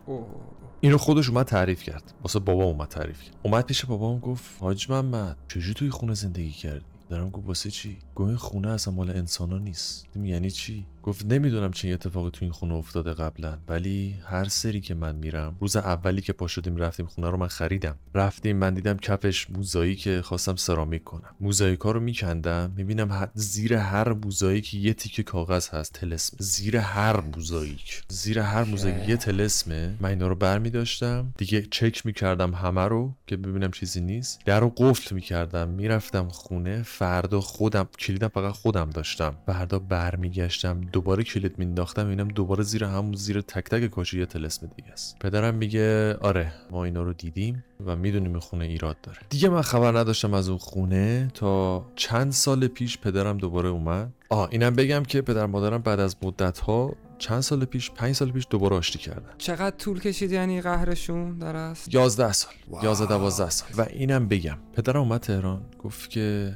اینو 0.80 0.98
خودش 0.98 1.28
اومد 1.28 1.46
تعریف 1.46 1.82
کرد. 1.82 2.14
واسه 2.22 2.38
بابا 2.38 2.64
اومد 2.64 2.88
تعریف 2.88 3.22
کرد. 3.22 3.36
اومد 3.42 3.66
پیش 3.66 3.84
بابام 3.84 4.18
گفت 4.18 4.44
حاج 4.60 4.90
محمد 4.90 5.36
چجوری 5.48 5.74
توی 5.74 5.90
خونه 5.90 6.14
زندگی 6.14 6.50
کردی؟ 6.50 6.84
دارم 7.08 7.30
گفت 7.30 7.46
واسه 7.46 7.70
چی؟ 7.70 7.98
این 8.22 8.36
خونه 8.36 8.68
اصلا 8.68 8.94
مال 8.94 9.10
انسانا 9.10 9.58
نیست. 9.58 10.06
یعنی 10.22 10.50
چی؟ 10.50 10.86
گفت 11.02 11.26
نمی‌دونم 11.26 11.70
چه 11.70 11.88
اتفاقی 11.88 12.30
تو 12.30 12.38
این 12.44 12.52
خونه 12.52 12.74
افتاده 12.74 13.14
قبلا 13.14 13.58
ولی 13.68 14.14
هر 14.24 14.44
سری 14.44 14.80
که 14.80 14.94
من 14.94 15.16
میرم 15.16 15.56
روز 15.60 15.76
اولی 15.76 16.20
که 16.20 16.32
پا 16.32 16.46
شدیم 16.46 16.76
رفتیم 16.76 17.06
خونه 17.06 17.30
رو 17.30 17.36
من 17.36 17.46
خریدم. 17.46 17.96
رفتیم 18.14 18.56
من 18.56 18.74
دیدم 18.74 18.96
کفش 18.96 19.50
موزاییک 19.50 20.20
خواستم 20.20 20.56
سرامیک 20.56 21.04
کنم. 21.04 21.34
موزاییکا 21.40 21.90
رو 21.90 22.00
میکندم 22.00 22.72
می‌بینم 22.76 23.30
زیر 23.34 23.74
هر 23.74 24.12
موزاییک 24.12 24.74
یه 24.74 24.94
تیکه 24.94 25.22
کاغذ 25.22 25.68
هست 25.68 25.92
تلسم. 25.92 26.36
زیر 26.40 26.76
هر 26.76 27.20
موزاییک 27.20 28.02
زیر 28.08 28.38
هر 28.38 28.64
موزاییک 28.64 29.08
یه 29.08 29.16
تلسمه. 29.16 29.94
من 30.00 30.08
اینا 30.08 30.28
رو 30.28 30.34
برمی 30.34 30.70
داشتم 30.70 31.32
دیگه 31.38 31.66
چک 31.70 32.06
می‌کردم 32.06 32.54
همه 32.54 32.84
رو 32.84 33.14
که 33.26 33.36
ببینم 33.36 33.70
چیزی 33.70 34.00
نیست. 34.00 34.40
در 34.44 34.60
رو 34.60 34.72
قفل 34.76 35.14
می‌کردم 35.14 35.68
می‌رفتم 35.68 36.28
خونه. 36.28 36.82
فردا 36.82 37.40
خودم 37.40 37.88
کلیدم 38.06 38.28
فقط 38.28 38.52
خودم 38.52 38.90
داشتم 38.90 39.34
فردا 39.46 39.78
برمیگشتم 39.78 40.80
دوباره 40.80 41.24
کلید 41.24 41.58
مینداختم 41.58 42.08
اینم 42.08 42.28
دوباره 42.28 42.62
زیر 42.62 42.84
همون 42.84 43.14
زیر 43.14 43.40
تک 43.40 43.64
تک 43.64 43.86
کاشی 43.86 44.18
یه 44.18 44.26
تلسم 44.26 44.70
دیگه 44.76 44.92
است. 44.92 45.18
پدرم 45.18 45.54
میگه 45.54 46.14
آره 46.14 46.52
ما 46.70 46.84
اینا 46.84 47.02
رو 47.02 47.12
دیدیم 47.12 47.64
و 47.86 47.96
می‌دونیم 47.96 48.30
این 48.30 48.38
خونه 48.38 48.64
ایراد 48.64 48.96
داره. 49.02 49.18
دیگه 49.30 49.48
من 49.48 49.62
خبر 49.62 49.98
نداشتم 49.98 50.34
از 50.34 50.48
اون 50.48 50.58
خونه 50.58 51.30
تا 51.34 51.86
چند 51.96 52.32
سال 52.32 52.68
پیش 52.68 52.98
پدرم 52.98 53.38
دوباره 53.38 53.68
اومد. 53.68 54.12
آه 54.28 54.48
اینم 54.52 54.74
بگم 54.74 55.02
که 55.02 55.22
پدر 55.22 55.46
مادرم 55.46 55.82
بعد 55.82 56.00
از 56.00 56.16
مدت 56.22 56.58
ها 56.58 56.96
چند 57.18 57.40
سال 57.40 57.64
پیش 57.64 57.90
پنج 57.90 58.14
سال 58.14 58.30
پیش 58.30 58.46
دوباره 58.50 58.76
آشتی 58.76 58.98
کردن. 58.98 59.30
چقدر 59.38 59.76
طول 59.76 60.00
کشید 60.00 60.32
یعنی 60.32 60.60
قهرشون 60.60 61.38
در 61.38 61.56
است 61.56 61.94
11 61.94 62.32
سال. 62.32 62.52
11 62.82 63.06
12 63.06 63.50
سال. 63.50 63.68
و 63.76 63.86
اینم 63.90 64.28
بگم 64.28 64.58
پدرم 64.72 65.00
اومد 65.00 65.20
تهران 65.20 65.62
گفت 65.78 66.10
که 66.10 66.54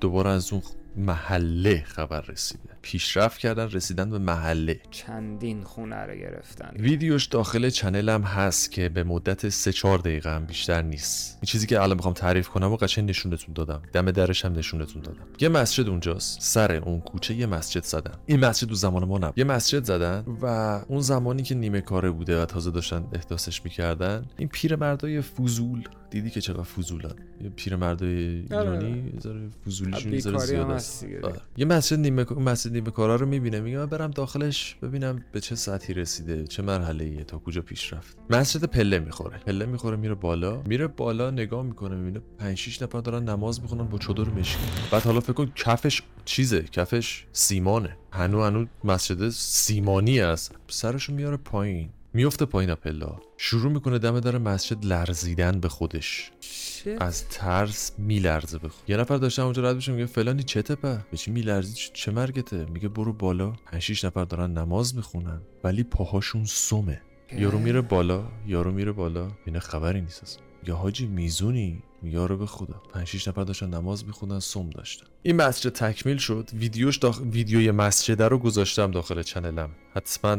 دوباره 0.00 0.30
از 0.30 0.52
اون 0.52 0.62
محله 0.96 1.82
خبر 1.86 2.20
رسیده. 2.20 2.70
پیشرفت 2.82 3.38
کردن 3.38 3.70
رسیدن 3.70 4.10
به 4.10 4.18
محله. 4.18 4.80
چندین 4.90 5.62
خونه 5.62 5.96
رو 5.96 6.14
گرفتن. 6.14 6.70
ویدیوش 6.78 7.26
داخل 7.26 7.70
چنلم 7.70 8.22
هست 8.22 8.72
که 8.72 8.88
به 8.88 9.04
مدت 9.04 9.48
3 9.48 9.72
4 9.72 9.98
دقیقه 9.98 10.34
هم 10.34 10.44
بیشتر 10.44 10.82
نیست. 10.82 11.34
این 11.34 11.46
چیزی 11.46 11.66
که 11.66 11.80
الان 11.80 11.96
می‌خوام 11.96 12.14
تعریف 12.14 12.48
کنم 12.48 12.72
و 12.72 12.76
قشنگ 12.76 13.08
نشونتون 13.08 13.54
دادم. 13.54 13.82
دم 13.92 14.10
درش 14.10 14.44
هم 14.44 14.52
نشونتون 14.52 15.02
دادم. 15.02 15.26
یه 15.40 15.48
مسجد 15.48 15.88
اونجاست. 15.88 16.40
سر 16.40 16.72
اون 16.72 17.00
کوچه 17.00 17.34
یه 17.34 17.46
مسجد 17.46 17.84
زدن. 17.84 18.14
این 18.26 18.40
مسجد 18.40 18.68
دو 18.68 18.74
زمان 18.74 19.04
ما 19.04 19.18
نبود. 19.18 19.38
یه 19.38 19.44
مسجد 19.44 19.84
زدن 19.84 20.24
و 20.42 20.46
اون 20.88 21.00
زمانی 21.00 21.42
که 21.42 21.54
نیمه 21.54 21.80
کاره 21.80 22.10
بوده 22.10 22.42
و 22.42 22.46
تازه 22.46 22.70
داشتن 22.70 23.04
احداثش 23.12 23.64
می‌کردن 23.64 24.26
این 24.38 24.48
پیرمردای 24.48 25.20
فضول 25.20 25.84
دیدی 26.12 26.30
که 26.30 26.40
چقدر 26.40 26.62
فضولن 26.62 27.14
یه 27.40 27.48
پیرمردای 27.48 28.14
ایرانی 28.50 29.12
یه 29.14 29.20
ذره 29.20 29.50
فضولیشون 29.66 30.18
ذره 30.18 30.38
زیاد 30.38 30.70
است. 30.70 31.06
آره. 31.22 31.40
یه 31.56 31.64
مسجد 31.64 31.98
نیمه 31.98 32.32
مسجد 32.32 32.72
نیمه 32.72 32.90
کارا 32.90 33.16
رو 33.16 33.26
می‌بینه. 33.26 33.60
میگه 33.60 33.78
من 33.78 33.86
برم 33.86 34.10
داخلش 34.10 34.76
ببینم 34.82 35.24
به 35.32 35.40
چه 35.40 35.54
سطحی 35.54 35.94
رسیده 35.94 36.46
چه 36.46 36.62
مرحله 36.62 37.04
ایه 37.04 37.24
تا 37.24 37.38
کجا 37.38 37.62
پیش 37.62 37.92
رفت. 37.92 38.16
مسجد 38.30 38.64
پله 38.64 38.98
می‌خوره. 38.98 39.38
پله 39.38 39.66
می‌خوره 39.66 39.96
میره 39.96 40.14
بالا. 40.14 40.62
میره 40.62 40.86
بالا 40.86 41.30
نگاه 41.30 41.62
می‌کنه 41.62 41.96
می‌بینه 41.96 42.20
5 42.38 42.58
6 42.58 42.82
نفر 42.82 43.00
دارن 43.00 43.28
نماز 43.28 43.60
می‌خونن 43.60 43.84
با 43.84 43.98
چادر 43.98 44.24
مشکی. 44.24 44.58
بعد 44.90 45.02
حالا 45.02 45.20
فکر 45.20 45.32
کن 45.32 45.52
کفش 45.54 46.02
چیزه؟ 46.24 46.62
کفش 46.62 47.26
سیمانه. 47.32 47.96
هنو 48.12 48.42
هنو 48.42 48.66
مسجد 48.84 49.28
سیمانی 49.28 50.20
است 50.20 50.54
سرشو 50.68 51.12
میاره 51.12 51.36
پایین. 51.36 51.88
میفته 52.14 52.44
پایین 52.44 52.74
پله 52.74 53.06
شروع 53.36 53.72
می‌کنه 53.72 53.98
دم 53.98 54.20
در 54.20 54.38
مسجد 54.38 54.84
لرزیدن 54.84 55.60
به 55.60 55.68
خودش. 55.68 56.30
چه؟ 56.40 56.96
از 57.00 57.28
ترس 57.28 57.92
میلرزه 57.98 58.58
بخو 58.58 58.78
یه 58.88 58.96
نفر 58.96 59.16
داشتم 59.16 59.42
اونجا 59.44 59.62
رد 59.62 59.76
بشه 59.76 59.92
میگه 59.92 60.06
فلانی 60.06 60.42
چته 60.42 60.74
په 60.74 60.98
به 61.10 61.16
چی 61.16 61.30
میلرزی؟ 61.30 61.74
چه- 61.74 61.90
چه 61.94 62.12
مرگته؟ 62.12 62.64
میگه 62.64 62.88
برو 62.88 63.12
بالا. 63.12 63.52
5 63.66 63.82
6 63.82 64.04
نفر 64.04 64.24
دارن 64.24 64.58
نماز 64.58 64.96
می‌خونن 64.96 65.40
ولی 65.64 65.82
پاهاشون 65.82 66.44
سمه. 66.44 67.00
یارو 67.38 67.58
میره 67.58 67.80
بالا 67.80 68.24
یارو 68.46 68.72
میره 68.72 68.92
بالا. 68.92 69.28
اینا 69.46 69.60
خبری 69.60 70.00
نیست 70.00 70.22
اصلا. 70.22 70.42
یا 70.66 70.76
حاجی 70.76 71.06
میزونی؟ 71.06 71.82
یارو 72.02 72.36
به 72.36 72.46
خدا. 72.46 72.82
5 72.92 73.06
6 73.06 73.28
نفر 73.28 73.44
داشتن 73.44 73.74
نماز 73.74 74.06
میخوندن 74.06 74.38
سم 74.38 74.70
داشتن. 74.70 75.06
این 75.22 75.36
مسجد 75.36 75.70
تکمیل 75.70 76.16
شد. 76.16 76.50
ویدیوش 76.54 76.96
داخ... 76.96 77.20
ویدیوی 77.30 77.70
مسجد 77.70 78.22
رو 78.22 78.38
گذاشتم 78.38 78.90
داخل 78.90 79.22
چنلم. 79.22 79.70
حتما 79.94 80.36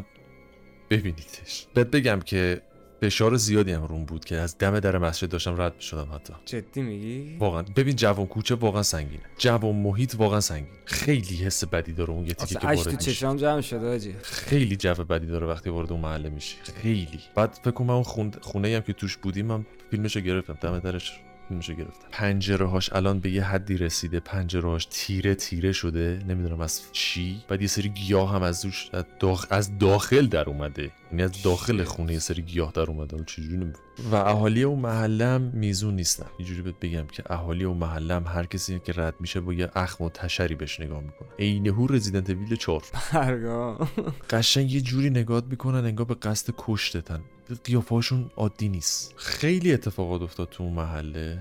ببینیدش 0.98 1.68
بهت 1.74 1.88
بگم 1.88 2.20
که 2.20 2.62
فشار 3.02 3.36
زیادی 3.36 3.72
هم 3.72 3.84
روم 3.84 4.06
بود 4.06 4.26
که 4.26 4.36
از 4.36 4.58
دم 4.58 4.80
در 4.80 4.98
مسجد 4.98 5.30
داشتم 5.30 5.62
رد 5.62 5.80
شدم 5.80 6.10
حتی. 6.16 6.34
جدی 6.46 6.82
میگی؟ 6.82 7.38
واقعا. 7.40 7.62
ببین 7.76 7.96
جوان 7.96 8.26
کوچه 8.26 8.56
واقعا 8.56 8.84
سنگینه. 8.84 9.24
جوان 9.38 9.76
محیط 9.76 10.16
واقعا 10.18 10.42
سنگین. 10.42 10.68
خیلی 10.86 11.36
حس 11.36 11.64
بدی 11.64 11.94
داره 11.94 12.10
اون 12.10 12.26
یه 12.26 12.34
تیکه 12.34 12.54
که 12.54 12.60
تو 12.60 12.68
وارد 12.68 12.88
میشی. 12.96 13.12
چشام 13.12 13.38
جمع 13.38 13.62
شده 13.62 13.88
آجی. 13.88 14.16
خیلی 14.24 14.76
جو 14.76 14.94
بدی 14.94 15.28
داره 15.28 15.48
وقتی 15.48 15.70
وارد 15.70 15.92
اون 15.92 16.02
محله 16.02 16.30
میشی. 16.30 16.58
خیلی. 16.82 17.20
بعد 17.36 17.60
فکر 17.64 17.72
کنم 17.72 17.88
من 17.88 17.94
اون 17.94 18.04
خون... 18.04 18.32
خونه 18.42 18.76
هم 18.76 18.82
که 18.82 18.94
توش 18.94 19.18
بودیم 19.18 19.46
من 19.46 19.66
فیلمشو 19.92 20.20
گرفتم. 20.20 20.58
دم 20.62 20.80
درش 20.80 21.12
فیلمشو 21.48 21.74
گرفتم 21.74 22.08
پنجره 22.12 22.66
هاش 22.66 22.94
الان 22.94 23.20
به 23.20 23.32
یه 23.32 23.44
حدی 23.44 23.78
رسیده. 23.78 24.20
پنجره 24.20 24.70
هاش 24.70 24.88
تیره 24.92 25.36
تیره 25.36 25.72
شده. 25.72 26.20
نمی‌دونم 26.28 26.62
از 26.62 26.82
چی. 26.92 27.44
بعد 27.48 27.62
یه 27.62 27.68
سری 27.68 27.90
گیاه 27.90 28.32
هم 28.32 28.44
از 28.44 28.62
دوش 28.62 28.90
از, 28.94 29.06
داخ... 29.20 29.46
از 29.50 29.78
داخل 29.78 30.28
در 30.28 30.50
اومده. 30.50 30.92
یعنی 31.12 31.24
از 31.24 31.42
داخل 31.44 31.84
خونه 31.84 32.14
یه 32.14 32.20
سری 32.20 32.42
گیاه 32.42 32.72
در 32.72 32.82
اومده. 32.82 33.24
چجوری. 33.24 33.72
و 34.12 34.16
اهالی 34.16 34.64
اون 34.64 34.80
محله 34.80 35.26
هم 35.26 35.42
میزون 35.42 35.96
نیستن. 35.96 36.26
اینجوری 36.38 36.62
بهت 36.62 36.80
بگم 36.82 37.08
که 37.08 37.24
اهالی 37.30 37.64
اون 37.64 37.78
محله 37.78 38.14
هم 38.14 38.24
هر 38.28 38.46
کسی 38.46 38.80
که 38.80 38.94
رد 38.96 39.16
میشه 39.20 39.40
با 39.42 39.54
یه 39.54 39.70
اخم 39.76 40.04
و 40.04 40.10
تشری 40.10 40.56
بهش 40.56 40.80
نگاه 40.80 41.02
می‌کنه. 41.02 41.30
عینهو 41.40 41.88
رزیدنت 41.88 42.30
ویل 42.30 42.56
4 42.56 42.82
هرگاه 42.94 43.90
قشنگ 44.30 44.72
یه 44.72 44.82
جوری 44.82 45.10
نگات 45.10 45.46
می‌کنن 45.46 45.86
انگار 45.86 46.06
به 46.06 46.16
قصد 46.16 46.54
کشتتن. 46.58 47.22
قیافهاشون 47.54 48.32
عادی 48.38 48.70
نیست. 48.70 49.14
خیلی 49.18 49.74
اتفاقات 49.74 50.22
افتاد 50.22 50.50
تو 50.50 50.64
اون 50.64 50.74
محله. 50.74 51.40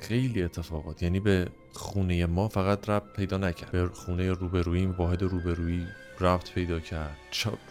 خیلی 0.00 0.42
اتفاقات. 0.42 1.02
یعنی 1.02 1.20
به 1.20 1.48
خونه 1.72 2.26
ما 2.26 2.48
فقط 2.48 2.88
ربط 2.88 3.16
پیدا 3.16 3.38
نکرد. 3.38 3.70
به 3.70 3.88
خونه 3.88 4.32
روبروییم 4.32 4.94
واحد 4.98 5.22
روبرویی 5.22 5.86
ربط 6.20 6.52
پیدا 6.52 6.80
کرد. 6.80 7.16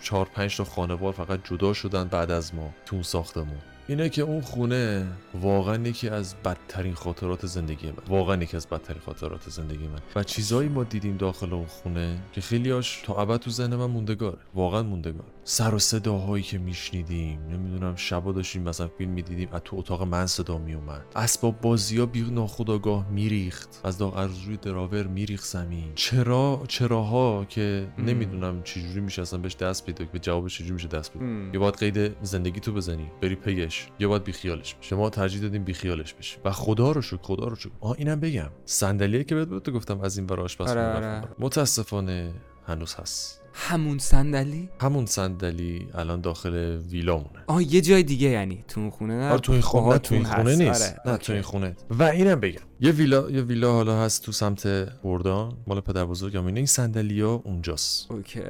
چهار 0.01 0.25
پنج 0.25 0.57
تا 0.57 0.63
خانوار 0.63 1.13
فقط 1.13 1.39
جدا 1.49 1.73
شدن 1.73 2.07
بعد 2.07 2.31
از 2.31 2.55
ما 2.55 2.73
تو 2.85 3.03
ساختمون. 3.03 3.61
اینه 3.87 4.09
که 4.09 4.21
اون 4.21 4.41
خونه 4.41 5.07
واقعا 5.41 5.87
یکی 5.87 6.09
از 6.09 6.35
بدترین 6.45 6.93
خاطرات 6.93 7.45
زندگی 7.45 7.87
من. 7.87 8.03
واقعا 8.07 8.43
یکی 8.43 8.57
از 8.57 8.67
بدترین 8.67 9.01
خاطرات 9.01 9.49
زندگی 9.49 9.87
من. 9.87 9.99
و 10.15 10.23
چیزایی 10.23 10.69
ما 10.69 10.83
دیدیم 10.83 11.17
داخل 11.17 11.53
اون 11.53 11.65
خونه 11.65 12.21
که 12.31 12.41
خیلیاش 12.41 13.01
تا 13.05 13.21
ابد 13.21 13.37
تو 13.37 13.49
ذهن 13.49 13.75
من 13.75 13.85
موندگاره 13.85 14.37
واقعا 14.53 14.83
موندگار. 14.83 15.25
سر 15.43 15.75
و 15.75 15.79
صداهایی 15.79 16.43
که 16.43 16.57
میشنیدیم 16.57 17.39
نمی‌دونم 17.49 17.95
شبا 17.95 18.31
داشتیم 18.31 18.61
مثلا 18.63 18.87
فیلم 18.87 19.11
می‌دیدیم 19.11 19.49
از 19.51 19.61
تو 19.65 19.77
اتاق 19.77 20.03
من 20.03 20.27
صدا 20.27 20.57
میومد 20.57 21.05
اسباب 21.15 21.61
بازی 21.61 21.97
ها 21.97 22.05
بی 22.05 22.21
ناخداگاه 22.21 23.09
میریخت. 23.09 23.81
از 23.83 23.97
داغ 23.97 24.17
از 24.17 24.41
روی 24.41 24.57
دراور 24.57 25.07
میریخت 25.07 25.45
زمین. 25.45 25.91
چرا 25.95 26.63
چراها 26.67 27.45
که. 27.49 27.87
نمی‌دونم 27.97 28.63
چجوری 28.63 29.01
میشه 29.01 29.21
اصلا 29.21 29.39
بهش 29.39 29.55
دست 29.55 29.85
پیدا 29.85 30.05
به 30.11 30.19
جوابش 30.19 30.57
چجوری 30.57 30.71
میشه 30.71 30.87
دست 30.87 31.13
پیدا. 31.13 31.25
یه 31.25 31.59
باید 31.59 31.75
قید 31.75 32.15
زندگی 32.21 32.59
تو 32.59 32.73
بزنی. 32.73 33.11
بری 33.21 33.35
پیش. 33.35 33.72
یه 33.99 34.07
باید 34.07 34.23
بیخیالش 34.23 34.75
بشی 34.75 34.95
ما 34.95 35.09
ترجیح 35.09 35.41
دادیم 35.41 35.63
بیخیالش 35.63 36.13
بشی. 36.13 36.37
و 36.45 36.51
خدا 36.51 36.91
رو 36.91 37.01
شکر 37.01 37.21
خدا 37.21 37.47
رو 37.47 37.55
شکر. 37.55 37.71
آه 37.81 37.95
اینم 37.97 38.19
بگم. 38.19 38.49
صندلیه 38.65 39.23
که 39.23 39.35
بهت 39.35 39.69
گفتم 39.69 40.01
از 40.01 40.17
این 40.17 40.27
برای 40.27 40.43
آشپزخونه 40.45 40.81
آره، 40.81 41.07
آره. 41.07 41.27
متاسفانه 41.39 42.33
هنوز 42.67 42.95
هست. 42.95 43.42
همون 43.53 43.97
صندلی؟ 43.97 44.69
همون 44.81 45.05
صندلی 45.05 45.87
الان 45.93 46.21
داخل 46.21 46.77
ویلامونه. 46.89 47.43
آه 47.47 47.73
یه 47.73 47.81
جای 47.81 48.03
دیگه 48.03 48.27
یعنی. 48.27 48.63
تو 48.67 48.81
اون 48.81 48.89
خونه 48.89 49.13
نه؟ 49.13 49.29
آره 49.29 49.39
تو 49.39 49.51
این 49.51 49.61
خونه 49.61 49.93
نه 49.93 49.97
تو 49.99 50.15
این 50.15 50.23
خونه. 50.23 50.55
نیست. 50.55 50.81
آره. 50.83 50.99
نه 51.05 51.11
okay. 51.11 51.25
تو 51.25 51.33
این 51.33 51.41
خونه. 51.41 51.75
و 51.89 52.03
اینم 52.03 52.39
بگم 52.39 52.61
یه 52.79 52.91
ویلا 52.91 53.29
یه 53.29 53.41
ویلا 53.41 53.71
حالا 53.73 54.01
هست 54.01 54.23
تو 54.23 54.31
سمت 54.31 54.67
بردان 55.03 55.57
مال 55.67 55.79
پدر 55.79 56.05
بزرگم 56.05 56.45
اینه 56.45 56.57
این 56.59 56.65
صندلی 56.65 57.21
ها 57.21 57.41
اونجاست. 57.45 58.11
okay. 58.11 58.41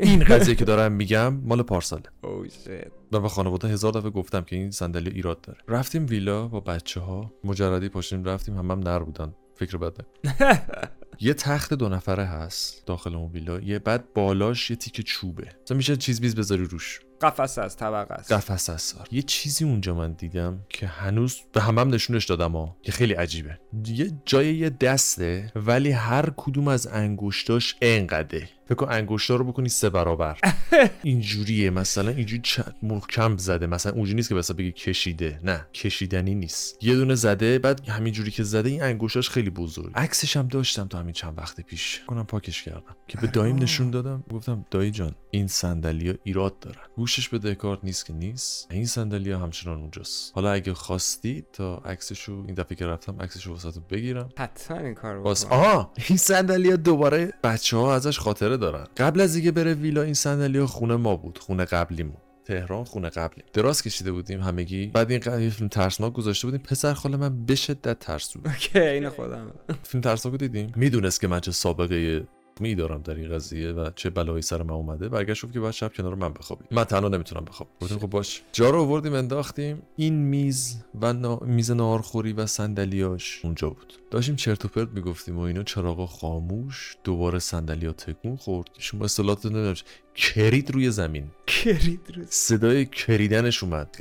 این 0.00 0.24
قضیه 0.24 0.54
که 0.54 0.64
دارم 0.64 0.92
میگم 0.92 1.34
مال 1.34 1.62
پارساله. 1.62 2.02
او 2.24 2.44
شیت 2.44 2.92
و 3.12 3.20
به 3.20 3.28
خانواده 3.28 3.68
هزار 3.68 3.92
دفعه 3.92 4.10
گفتم 4.10 4.40
که 4.44 4.56
این 4.56 4.70
صندلی 4.70 5.10
ایراد 5.10 5.40
داره. 5.40 5.58
رفتیم 5.68 6.06
ویلا 6.10 6.48
با 6.48 6.60
بچه 6.60 7.00
ها 7.00 7.32
مجردی 7.44 7.88
پاشیم 7.88 8.24
رفتیم 8.24 8.56
هم 8.58 8.70
هم 8.70 8.78
نر 8.78 8.98
بودن. 8.98 9.34
فکر 9.54 9.76
بده 9.76 10.04
یه 11.22 11.34
تخت 11.34 11.74
دو 11.74 11.88
نفره 11.88 12.24
هست 12.24 12.86
داخل 12.86 13.14
اون 13.14 13.32
ویلا 13.32 13.60
یه 13.60 13.78
بعد 13.78 14.12
بالاش 14.12 14.70
یه 14.70 14.76
تیکه 14.76 15.02
چوبه. 15.02 15.52
مثلا 15.62 15.76
میشه 15.76 15.96
چیز 15.96 16.20
بیز 16.20 16.34
بذاری 16.34 16.64
روش. 16.64 17.00
قفس 17.20 17.58
از 17.58 17.76
طبقه 17.76 18.14
است. 18.14 18.32
قفس 18.32 18.94
آره. 19.00 19.08
یه 19.10 19.22
چیزی 19.22 19.64
اونجا 19.64 19.94
من 19.94 20.12
دیدم 20.12 20.60
که 20.68 20.86
هنوز 20.86 21.40
به 21.52 21.60
همم 21.60 21.78
هم 21.78 21.94
نشونش 21.94 22.24
دادم 22.24 22.52
ها 22.52 22.76
که 22.82 22.92
خیلی 22.92 23.14
عجیبه. 23.14 23.58
یه 23.86 24.10
جای 24.24 24.54
یه 24.56 24.70
دسته 24.70 25.52
ولی 25.56 25.90
هر 25.90 26.30
کدوم 26.36 26.68
از 26.68 26.86
انگشتاش 26.86 27.76
انقده 27.82 28.48
فکر 28.66 28.74
کن 28.74 28.86
انگشتا 28.92 29.36
رو 29.36 29.44
بکنی 29.44 29.68
سه 29.68 29.90
برابر. 29.90 30.38
اینجوریه 31.02 31.70
مثلا 31.70 32.10
اینجوری 32.10 32.42
چ- 32.44 32.72
محکم 32.82 33.36
زده. 33.36 33.66
مثلا 33.66 33.92
اونجوری 33.92 34.14
نیست 34.14 34.28
که 34.28 34.34
مثلا 34.34 34.56
بگی 34.56 34.72
کشیده. 34.72 35.40
نه 35.42 35.66
کشیدنی 35.74 36.34
نیست. 36.34 36.84
یه 36.84 36.94
دونه 36.94 37.14
زده 37.14 37.58
بعد 37.58 37.88
همینجوری 37.88 38.30
که 38.30 38.42
زده 38.42 38.68
این 38.68 38.82
انگشتاش 38.82 39.30
خیلی 39.30 39.50
بزرگ. 39.50 39.92
عکسش 39.94 40.36
هم 40.36 40.48
داشتم 40.48 40.86
تو 40.88 40.98
همین 40.98 41.12
چند 41.12 41.38
وقت 41.38 41.60
پیش. 41.60 42.00
کنم 42.06 42.24
پاکش 42.26 42.62
کردم. 42.62 42.96
که 43.08 43.18
به 43.18 43.26
داییم 43.26 43.56
نشون 43.56 43.90
دادم 43.90 44.24
گفتم 44.32 44.64
دایی 44.70 44.90
جان 44.90 45.14
این 45.30 45.46
صندلی 45.46 46.14
ایراد 46.24 46.58
دارن. 46.58 46.80
گوشش 47.10 47.28
به 47.28 47.38
دکارت 47.38 47.78
نیست 47.82 48.06
که 48.06 48.12
نیست. 48.12 48.66
این 48.70 48.86
صندلی 48.86 49.32
همچنان 49.32 49.78
اونجاست. 49.78 50.32
حالا 50.34 50.52
اگه 50.52 50.74
خواستی 50.74 51.44
تا 51.52 51.76
عکسشو 51.76 52.44
این 52.46 52.54
دفعه 52.54 52.76
که 52.76 52.86
رفتم 52.86 53.16
عکسشو 53.20 53.52
واسه 53.52 53.80
بگیرم. 53.90 54.28
حتما 54.38 54.78
این 54.78 54.94
کار 54.94 55.20
باز 55.20 55.44
آها! 55.44 55.92
این 56.08 56.18
صندلی 56.18 56.76
دوباره 56.76 57.32
بچه 57.44 57.76
ها 57.76 57.94
ازش 57.94 58.18
خاطره 58.18 58.56
دارن. 58.56 58.86
قبل 58.96 59.20
از 59.20 59.34
اینکه 59.34 59.52
بره 59.52 59.74
ویلا 59.74 60.02
این 60.02 60.14
صندلی 60.14 60.58
ها 60.58 60.66
خونه 60.66 60.96
ما 60.96 61.16
بود. 61.16 61.38
خونه 61.38 61.64
قبلیمون. 61.64 62.16
تهران 62.44 62.84
خونه 62.84 63.08
قبلی 63.08 63.44
دراز 63.52 63.82
کشیده 63.82 64.12
بودیم 64.12 64.40
همگی. 64.40 64.86
بعد 64.86 65.10
این 65.10 65.20
ق- 65.20 65.40
یه 65.40 65.50
فیلم 65.50 65.68
ترسناک 65.68 66.12
گذاشته 66.12 66.46
بودیم. 66.46 66.60
پسر 66.60 66.94
خاله 66.94 67.16
من 67.16 67.44
به 67.44 67.54
شدت 67.54 67.98
ترسو 67.98 68.40
اوکی 68.46 68.78
این 68.78 69.08
خودم. 69.08 69.52
فیلم 69.82 70.00
ترسناک 70.02 70.34
دیدیم؟ 70.34 70.72
می‌دونست 70.76 71.20
که 71.20 71.28
من 71.28 71.40
چه 71.40 71.52
سابقه 71.52 72.26
می 72.60 72.74
دارم 72.74 73.02
در 73.02 73.14
این 73.14 73.28
قضیه 73.28 73.72
و 73.72 73.90
چه 73.96 74.10
بلایی 74.10 74.42
سر 74.42 74.62
من 74.62 74.70
اومده. 74.70 75.08
برگشت 75.08 75.44
گفت 75.44 75.52
که 75.52 75.60
بعد 75.60 75.70
شب 75.70 75.92
کنار 75.92 76.14
من 76.14 76.32
بخوابید 76.32 76.68
من 76.70 76.84
تنها 76.84 77.08
نمی‌تونم 77.08 77.44
بخوابم. 77.44 77.72
گفتیم 77.80 77.98
خب 77.98 78.06
باش. 78.06 78.42
جا 78.52 78.70
رو 78.70 78.80
آوردیم 78.80 79.14
انداختیم. 79.14 79.82
این 79.96 80.14
میز 80.14 80.76
و 81.00 81.12
نا... 81.12 81.36
میز 81.36 81.70
ناهارخوری 81.70 82.32
و 82.32 82.46
صندلیاش 82.46 83.40
اونجا 83.44 83.70
بود. 83.70 83.94
داشتیم 84.10 84.36
چرت 84.36 84.64
و 84.64 84.68
پرت 84.68 84.88
می‌گفتیم 84.88 85.38
و 85.38 85.40
اینا 85.40 85.62
چراغا 85.62 86.06
خاموش 86.06 86.96
دوباره 87.04 87.38
صندلیا 87.38 87.92
تکون 87.92 88.36
خورد. 88.36 88.68
شما 88.78 89.04
اصطلاحات 89.04 89.46
نمی‌دونم 89.46 89.74
کرید 90.14 90.70
روی 90.70 90.90
زمین. 90.90 91.30
کرید 91.46 92.00
روز 92.14 92.26
صدای 92.30 92.86
کریدنش 92.86 93.62
اومد. 93.62 93.96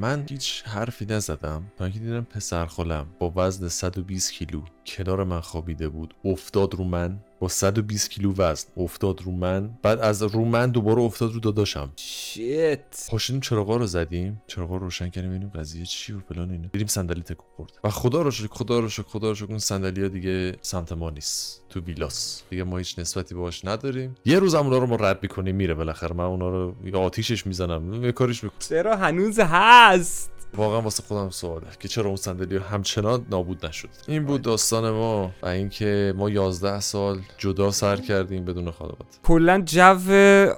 من 0.00 0.26
هیچ 0.30 0.62
حرفی 0.66 1.06
نزدم. 1.06 1.72
تا 1.76 1.84
اینکه 1.84 2.00
دیدم 2.00 2.26
پسر 2.30 2.66
خالم 2.66 3.06
با 3.18 3.32
وزن 3.36 3.68
120 3.68 4.32
کیلو 4.32 4.62
کنار 4.86 5.24
من 5.24 5.40
خوابیده 5.40 5.88
بود. 5.88 6.14
افتاد 6.24 6.74
رو 6.74 6.84
من. 6.84 7.18
با 7.44 7.48
120 7.48 8.10
کیلو 8.10 8.34
وزن 8.36 8.68
افتاد 8.76 9.22
رو 9.22 9.32
من. 9.32 9.70
بعد 9.82 9.98
از 9.98 10.22
رو 10.22 10.44
من 10.44 10.70
دوباره 10.70 11.02
افتاد 11.02 11.32
رو 11.32 11.40
داداشم. 11.40 11.92
شیت. 11.96 13.06
پاشیدیم 13.10 13.40
چراغا 13.40 13.76
رو 13.76 13.86
زدیم. 13.86 14.42
چراغا 14.46 14.76
رو 14.76 14.84
روشن 14.84 15.08
کردیم 15.08 15.30
ببینیم 15.30 15.48
قضیه 15.48 15.86
چی 15.86 16.12
و 16.12 16.20
فلان 16.28 16.50
اینا. 16.50 16.68
دیدیم 16.72 16.86
صندلی 16.86 17.22
تکون 17.22 17.46
خورد. 17.56 17.72
و 17.84 17.90
خدا 17.90 18.22
رو 18.22 18.30
شکر 18.30 18.48
خدا 18.50 18.78
رو 18.78 18.88
شکر 18.88 19.08
خدا 19.08 19.28
رو 19.28 19.34
شکر 19.34 19.50
اون 19.50 19.58
صندلی 19.58 20.08
دیگه 20.08 20.56
سمت 20.62 20.92
ما 20.92 21.10
نیست. 21.10 21.64
تو 21.68 21.80
ویلاس. 21.80 22.42
دیگه 22.50 22.64
ما 22.64 22.78
هیچ 22.78 22.98
نسبتی 22.98 23.34
باهاش 23.34 23.64
نداریم. 23.64 24.14
یه 24.24 24.38
روز 24.38 24.54
هم 24.54 24.64
اونا 24.64 24.78
رو 24.78 24.86
ما 24.86 24.96
رد 24.96 25.18
می‌کنیم 25.22 25.56
میره 25.56 25.74
بالاخره. 25.74 26.14
من 26.14 26.24
اونا 26.24 26.48
رو 26.48 26.74
یا 26.84 27.00
آتیشش 27.00 27.46
می‌زنم. 27.46 28.04
یه 28.04 28.12
کاریش 28.12 28.44
می‌کنم. 28.44 28.58
چرا 28.68 28.96
هنوز 28.96 29.40
هست؟ 29.40 30.30
واقعا 30.56 30.80
واسه 30.80 31.02
خودم 31.02 31.30
سواله 31.30 31.66
که 31.80 31.88
چرا 31.88 32.06
اون 32.06 32.16
صندلی 32.16 32.56
همچنان 32.56 33.26
نابود 33.30 33.66
نشد. 33.66 33.88
این 34.08 34.24
بود 34.24 34.42
داستان 34.42 34.90
ما. 34.90 35.30
و 35.42 35.46
اینکه 35.46 36.14
ما 36.16 36.30
11 36.30 36.80
سال 36.80 37.20
جدا 37.38 37.70
سر 37.70 37.96
کردیم 37.96 38.44
بدون 38.44 38.70
خانواده 38.70 39.04
کلا 39.22 39.62
جو 39.66 39.96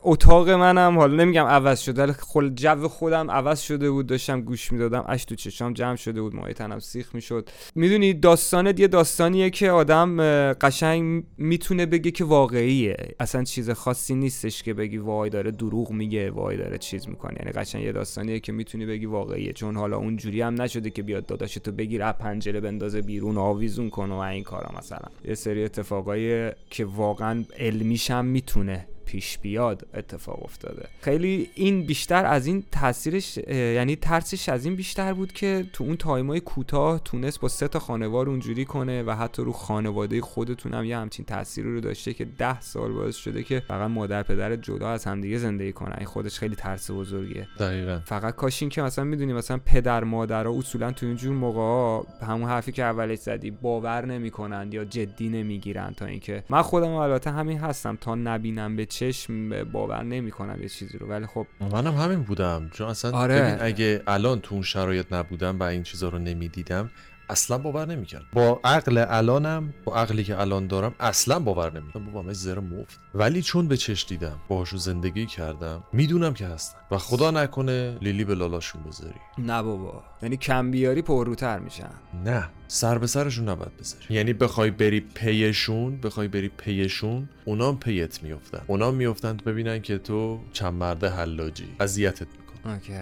اتاق 0.03 0.51
منم 0.51 0.99
حالا 0.99 1.25
نمیگم 1.25 1.45
عوض 1.45 1.81
شده 1.81 2.03
ولی 2.03 2.13
خل 2.13 2.49
جو 2.49 2.89
خودم 2.89 3.31
عوض 3.31 3.61
شده 3.61 3.91
بود 3.91 4.07
داشتم 4.07 4.41
گوش 4.41 4.73
می‌دادم 4.73 5.05
اش 5.09 5.25
تو 5.25 5.35
چشام 5.35 5.73
جمع 5.73 5.97
شده 5.97 6.21
بود 6.23 6.37
مایه 6.37 6.55
تنم 6.55 6.79
سیخ 6.79 7.15
می‌شد. 7.15 7.51
می‌دونی 7.75 8.15
داستانت 8.15 8.81
یه 8.81 8.89
داستانیه 8.89 9.51
که 9.51 9.71
آدم 9.71 10.17
قشنگ 10.53 11.25
می‌تونه 11.39 11.87
بگه 11.87 12.11
که 12.11 12.25
واقعیه. 12.25 12.97
اصلا 13.21 13.45
چیز 13.45 13.71
خاصی 13.71 14.15
نیستش 14.15 14.63
که 14.63 14.75
بگی 14.75 14.99
وای 14.99 15.31
داره 15.31 15.51
دروغ 15.51 15.91
میگه 15.91 16.31
وای 16.31 16.57
داره 16.57 16.79
چیز 16.79 17.09
می‌کنه. 17.09 17.37
یعنی 17.41 17.53
قشنگ 17.53 17.83
یه 17.83 17.93
داستانیه 17.93 18.41
که 18.41 18.53
می‌تونی 18.53 18.87
بگی 18.87 19.07
واقعیه 19.07 19.53
چون 19.53 19.77
حالا 19.77 19.97
اون 19.97 20.17
جوری 20.17 20.41
هم 20.41 20.63
نشده 20.63 20.91
که 20.91 21.03
بیاد 21.03 21.27
داداش 21.27 21.55
تو 21.55 21.73
بگیر 21.73 22.03
از 22.03 22.15
پنجره 22.19 22.61
بندازه 22.61 23.03
بیرون 23.03 23.39
آویزون 23.39 23.91
کنه 23.91 24.15
و 24.15 24.19
این 24.19 24.43
کارا 24.43 24.79
مثلا. 24.79 25.09
یه 25.29 25.35
سری 25.35 25.65
اتفاقایی 25.65 26.51
که 26.71 26.85
واقعا 26.85 27.45
علمیش 27.59 28.11
هم 28.11 28.25
می‌تونه 28.25 28.87
پیش 29.07 29.39
بیاد 29.39 29.87
اتفاق 29.95 30.45
افتاده. 30.45 30.89
خیلی 31.01 31.51
این 31.55 31.87
بیشتر 31.87 32.27
از 32.27 32.47
این 32.47 32.65
تاثیرش 32.73 33.39
یعنی 33.49 33.97
ترسش 33.97 34.49
از 34.49 34.65
این 34.65 34.77
بیشتر 34.77 35.13
بود 35.13 35.33
که 35.33 35.67
تو 35.73 35.85
اون 35.85 35.97
تایمای 35.97 36.41
کوتاه 36.41 37.01
تونست 37.05 37.41
با 37.41 37.49
سه 37.49 37.69
تا 37.69 37.79
خانوار 37.79 38.29
اونجوری 38.29 38.65
کنه 38.65 39.03
و 39.03 39.11
حتی 39.11 39.43
رو 39.43 39.53
خانواده 39.53 40.21
خودتون 40.21 40.75
هم 40.75 40.85
یه 40.85 40.99
همچین 40.99 41.25
تاثیری 41.25 41.73
رو 41.73 41.81
داشته 41.81 42.15
که 42.15 42.25
ده 42.25 42.61
سال 42.61 42.93
باعث 42.93 43.17
شده 43.17 43.43
که 43.43 43.63
فقط 43.69 43.91
مادر 43.91 44.23
پدر 44.23 44.57
جدا 44.57 44.89
از 44.89 45.05
همدیگه 45.05 45.39
زندگی 45.39 45.73
کنن. 45.73 45.95
این 45.99 46.07
خودش 46.07 46.39
خیلی 46.39 46.55
ترس 46.55 46.91
بزرگیه. 46.91 47.49
دقیقا. 47.59 48.01
فقط 48.05 48.35
کاش 48.37 48.63
این 48.63 48.69
که 48.69 48.83
مثلا 48.83 49.05
می‌دونی 49.05 49.33
مثلا 49.33 49.61
پدر 49.67 50.05
مادرها 50.05 50.59
اصولا 50.59 50.93
تو 50.93 51.07
اینجور 51.07 51.35
موقع 51.35 52.09
همون 52.23 52.49
حرفی 52.49 52.73
که 52.73 52.83
اولش 52.83 53.19
زدی 53.19 53.51
باور 53.51 54.05
نمی‌کنن 54.05 54.69
یا 54.73 54.85
جدی 54.85 55.29
نمی‌گیرن 55.29 55.95
تا 55.97 56.07
اینکه. 56.07 56.45
من 56.51 56.63
خودم 56.63 56.91
البته 56.91 57.31
همین 57.31 57.59
هستم. 57.59 57.99
تا 58.01 58.15
نبینم 58.15 58.77
به 58.77 58.87
چشم 58.99 59.65
باور 59.65 60.03
نمی‌کنم 60.03 60.63
یه 60.63 60.69
چیزی 60.69 60.99
رو 60.99 61.07
ولی 61.07 61.27
خب 61.27 61.47
منم 61.61 61.95
همین 61.95 62.23
بودم 62.23 62.71
چون 62.73 62.89
اصلا 62.89 63.13
آره. 63.13 63.41
ببین 63.41 63.57
اگه 63.61 64.03
الان 64.07 64.41
تو 64.41 64.55
اون 64.55 64.65
شرایط 64.65 65.13
نبودم 65.13 65.61
و 65.61 65.63
این 65.63 65.83
چیزا 65.83 66.09
رو 66.09 66.19
نمی‌دیدم 66.19 66.91
اصلا 67.29 67.59
باور 67.59 67.87
نمی‌کردم. 67.87 68.27
با 68.33 68.61
عقل 68.65 69.05
الانم 69.09 69.75
با 69.85 69.97
عقلی 69.97 70.25
که 70.25 70.41
الان 70.41 70.67
دارم 70.67 70.95
اصلا 71.01 71.39
باور 71.39 71.81
نمی‌کنم 71.81 72.05
بابا 72.05 72.23
من 72.23 72.33
زر 72.33 72.59
مفت. 72.59 73.01
ولی 73.15 73.43
چون 73.43 73.69
به 73.69 73.77
چش 73.77 74.07
دیدم 74.09 74.37
باهاشون 74.49 74.79
زندگی 74.79 75.27
کردم 75.27 75.85
می‌دونم 75.93 76.35
که 76.35 76.47
هستن 76.47 76.79
و 76.91 76.99
خدا 76.99 77.31
نکنه 77.31 77.99
لیلی 78.01 78.25
به 78.25 78.35
لالاشون 78.35 78.83
بذاری. 78.83 79.21
نه 79.39 79.63
بابا. 79.63 80.03
یعنی 80.23 80.37
کم 80.37 80.71
بیاری 80.71 81.03
پرروتر 81.03 81.59
میشن. 81.59 81.91
نه 82.25 82.49
سر 82.69 82.99
به 82.99 83.07
سرشون 83.07 83.49
نباید 83.49 83.77
بذاری. 83.77 84.05
یعنی 84.11 84.33
بخوای 84.33 84.71
بری 84.71 85.01
پیشون 85.01 86.01
بخوای 86.01 86.29
بری 86.29 86.49
پیشون 86.49 87.29
اونا 87.45 87.69
هم 87.69 87.79
پیت 87.79 88.23
میفتن 88.23 88.63
اونا 88.67 88.89
هم 88.89 88.95
میفتن 88.95 89.37
ببینن 89.37 89.83
که 89.83 89.99
تو 89.99 90.41
چند 90.53 90.75
مرده 90.75 91.09
حلاجی. 91.09 91.69
اذیتت 91.81 92.27
میکن 92.39 92.71
اوکی. 92.71 92.93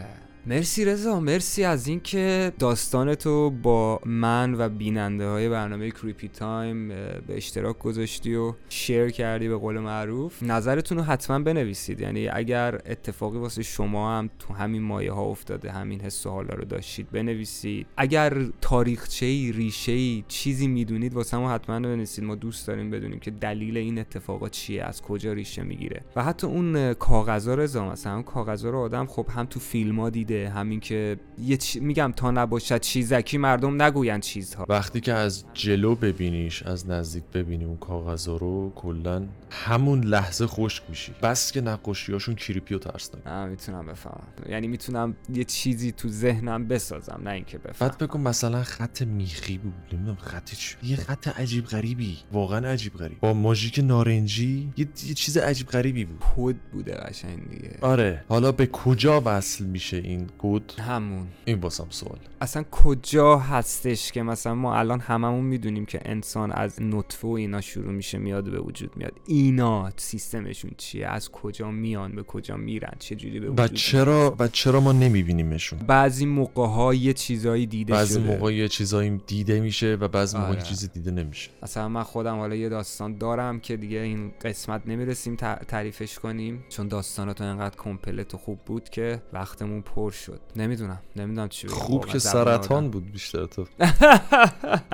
مرسی 0.46 0.84
رضا 0.84 1.20
مرسی 1.20 1.64
از 1.64 1.86
اینکه 1.86 2.52
داستان 2.58 3.14
تو 3.14 3.50
با 3.50 4.00
من 4.06 4.54
و 4.54 4.68
بیننده 4.68 5.28
های 5.28 5.48
برنامه 5.48 5.90
Creepy 5.90 6.28
Time 6.28 6.88
به 6.88 7.24
اشتراک 7.28 7.78
گذاشتی 7.78 8.34
و 8.34 8.54
share 8.68 9.08
کردی 9.10 9.48
به 9.48 9.56
قول 9.56 9.78
معروف. 9.78 10.42
نظرتون 10.42 10.98
رو 10.98 11.04
حتما 11.04 11.38
بنویسید. 11.38 12.00
یعنی 12.00 12.28
اگر 12.28 12.74
اتفاقی 12.86 13.38
واسه 13.38 13.62
شما 13.62 14.18
هم 14.18 14.30
تو 14.38 14.54
همین 14.54 14.82
مایه 14.82 15.12
ها 15.12 15.22
افتاده 15.22 15.72
همین 15.72 16.00
حس 16.00 16.26
و 16.26 16.30
حالا 16.30 16.54
رو 16.54 16.64
داشتید 16.64 17.10
بنویسید. 17.10 17.86
اگر 17.96 18.46
تاریخچه 18.60 19.26
ای 19.26 19.52
ریشه 19.52 19.92
ای 19.92 20.24
چیزی 20.28 20.66
می‌دونید 20.66 21.14
واسه 21.14 21.36
ما 21.36 21.52
حتما 21.52 21.80
بنویسید. 21.80 22.24
ما 22.24 22.34
دوست 22.34 22.66
داریم 22.66 22.90
بدونیم 22.90 23.18
که 23.18 23.30
دلیل 23.30 23.76
این 23.76 23.98
اتفاقات 23.98 24.50
چیه 24.50 24.82
از 24.82 25.02
کجا 25.02 25.32
ریشه 25.32 25.62
می‌گیره. 25.62 26.00
و 26.16 26.24
حتی 26.24 26.46
اون 26.46 26.94
کاغذا 26.94 27.54
رضا 27.54 27.88
مثلا 27.88 28.22
کاغذا 28.22 28.70
رو 28.70 28.78
آدم 28.78 29.06
خب 29.06 29.26
هم 29.30 29.46
تو 29.46 29.60
فیلم 29.60 30.00
ها 30.00 30.10
دیده 30.10 30.33
همین 30.34 30.80
که 30.80 31.16
یه 31.38 31.56
چی- 31.56 31.80
میگم 31.80 32.12
تا 32.16 32.30
نباشد 32.30 32.80
چیزکی 32.80 33.38
مردم 33.38 33.82
نگویند 33.82 34.22
چیزها. 34.22 34.66
وقتی 34.68 35.00
که 35.00 35.12
از 35.12 35.44
جلو 35.54 35.94
ببینیش 35.94 36.62
از 36.62 36.88
نزدیک 36.90 37.24
ببینی 37.34 37.64
اون 37.64 37.76
کاغذا 37.76 38.36
رو 38.36 38.72
کلا 38.76 39.26
همون 39.50 40.04
لحظه 40.04 40.46
خشک 40.46 40.82
میشی. 40.88 41.12
بس 41.22 41.52
که 41.52 41.60
نقاشیاشون 41.60 42.34
کریپی 42.34 42.74
و 42.74 42.78
ترسناک 42.78 43.26
نه 43.26 43.46
می‌تونم 43.46 43.86
بفهمم. 43.86 44.26
یعنی 44.48 44.66
می‌تونم 44.68 45.16
یه 45.34 45.44
چیزی 45.44 45.92
تو 45.92 46.08
ذهنم 46.08 46.68
بسازم 46.68 47.20
نه 47.24 47.30
اینکه 47.30 47.58
بفهمم. 47.58 47.90
بعد 47.90 47.98
بگم 48.10 48.20
مثلا 48.20 48.62
خط 48.62 49.02
میخی 49.02 49.58
بود. 49.58 49.72
نمی‌دونم 49.92 50.16
خط 50.16 50.50
چی. 50.54 50.76
یه 50.82 50.96
خط 50.96 51.28
عجیب 51.28 51.64
غریبی. 51.64 52.16
واقعا 52.32 52.68
عجیب 52.68 52.94
غریب. 52.94 53.20
با 53.20 53.32
ماژیک 53.34 53.78
نارنجی 53.84 54.72
یه, 54.76 54.88
یه 55.06 55.14
چیز 55.14 55.36
عجیب 55.36 55.66
غریبی 55.66 56.04
بود. 56.04 56.18
کد 56.36 56.56
بوده 56.72 56.92
قشنگ 56.94 57.50
دیگه. 57.50 57.78
آره. 57.80 58.24
حالا 58.28 58.52
به 58.52 58.66
کجا 58.66 59.22
وصل 59.24 59.64
میشه 59.64 59.96
این 59.96 60.23
کد 60.38 60.80
همون. 60.80 61.26
این 61.44 61.60
واسم 61.60 61.86
سوال. 61.90 62.18
اصلا 62.40 62.62
کجا 62.70 63.36
هستش 63.36 64.12
که 64.12 64.22
مثلا 64.22 64.54
ما 64.54 64.76
الان 64.76 65.00
هممون 65.00 65.44
می‌دونیم 65.44 65.86
که 65.86 66.00
انسان 66.04 66.52
از 66.52 66.82
نطفه 66.82 67.28
و 67.28 67.30
اینا 67.30 67.60
شروع 67.60 67.92
میشه 67.92 68.18
میاد 68.18 68.50
به 68.50 68.60
وجود 68.60 68.96
میاد. 68.96 69.12
اینا 69.26 69.92
سیستمشون 69.96 70.70
چیه؟ 70.76 71.06
از 71.06 71.30
کجا 71.30 71.70
میان؟ 71.70 72.12
به 72.12 72.22
کجا 72.22 72.56
میرن؟ 72.56 72.92
چه 72.98 73.16
جوری 73.16 73.40
به 73.40 73.50
و 73.50 73.52
وجود 73.52 73.72
چرا 73.72 74.36
و 74.38 74.48
چرا 74.48 74.80
ما 74.80 74.92
نمیبینیمشون؟ 74.92 75.78
بعضی 75.78 76.26
موقع 76.26 76.66
ها 76.66 76.94
یه 76.94 77.12
چیزایی 77.12 77.66
دیده 77.66 77.92
بعضی 77.92 78.14
شده. 78.14 78.36
موقع 78.36 78.54
یه 78.54 78.68
چیزایی 78.68 79.20
دیده 79.26 79.60
میشه 79.60 79.94
و 80.00 80.08
بعضی 80.08 80.36
موقع 80.36 80.48
آره. 80.48 80.58
یه 80.58 80.62
چیزی 80.62 80.88
دیده 80.88 81.10
نمیشه. 81.10 81.50
مثلا 81.62 81.88
من 81.88 82.02
خودم 82.02 82.36
حالا 82.36 82.54
یه 82.54 82.68
داستان 82.68 83.18
دارم 83.18 83.60
که 83.60 83.76
دیگه 83.76 83.98
این 83.98 84.32
قسمت 84.42 84.82
نمی‌رسیم 84.86 85.36
تعریفش 85.68 86.18
کنیم. 86.18 86.64
چون 86.68 86.88
داستانات 86.88 87.40
انقدر 87.40 87.76
کمپلت 87.76 88.34
و 88.34 88.38
خوب 88.38 88.58
بود 88.66 88.88
که 88.88 89.22
وقتمون 89.32 89.82
پر 89.82 90.10
شد. 90.14 90.40
نمی‌دونم. 90.56 90.98
نمی‌دونم 91.16 91.48
چی. 91.48 91.68
خوب 91.68 92.06
که 92.06 92.18
سرطان. 92.18 92.90
بود 92.90 93.12
بیشتر 93.12 93.46
تو. 93.46 93.66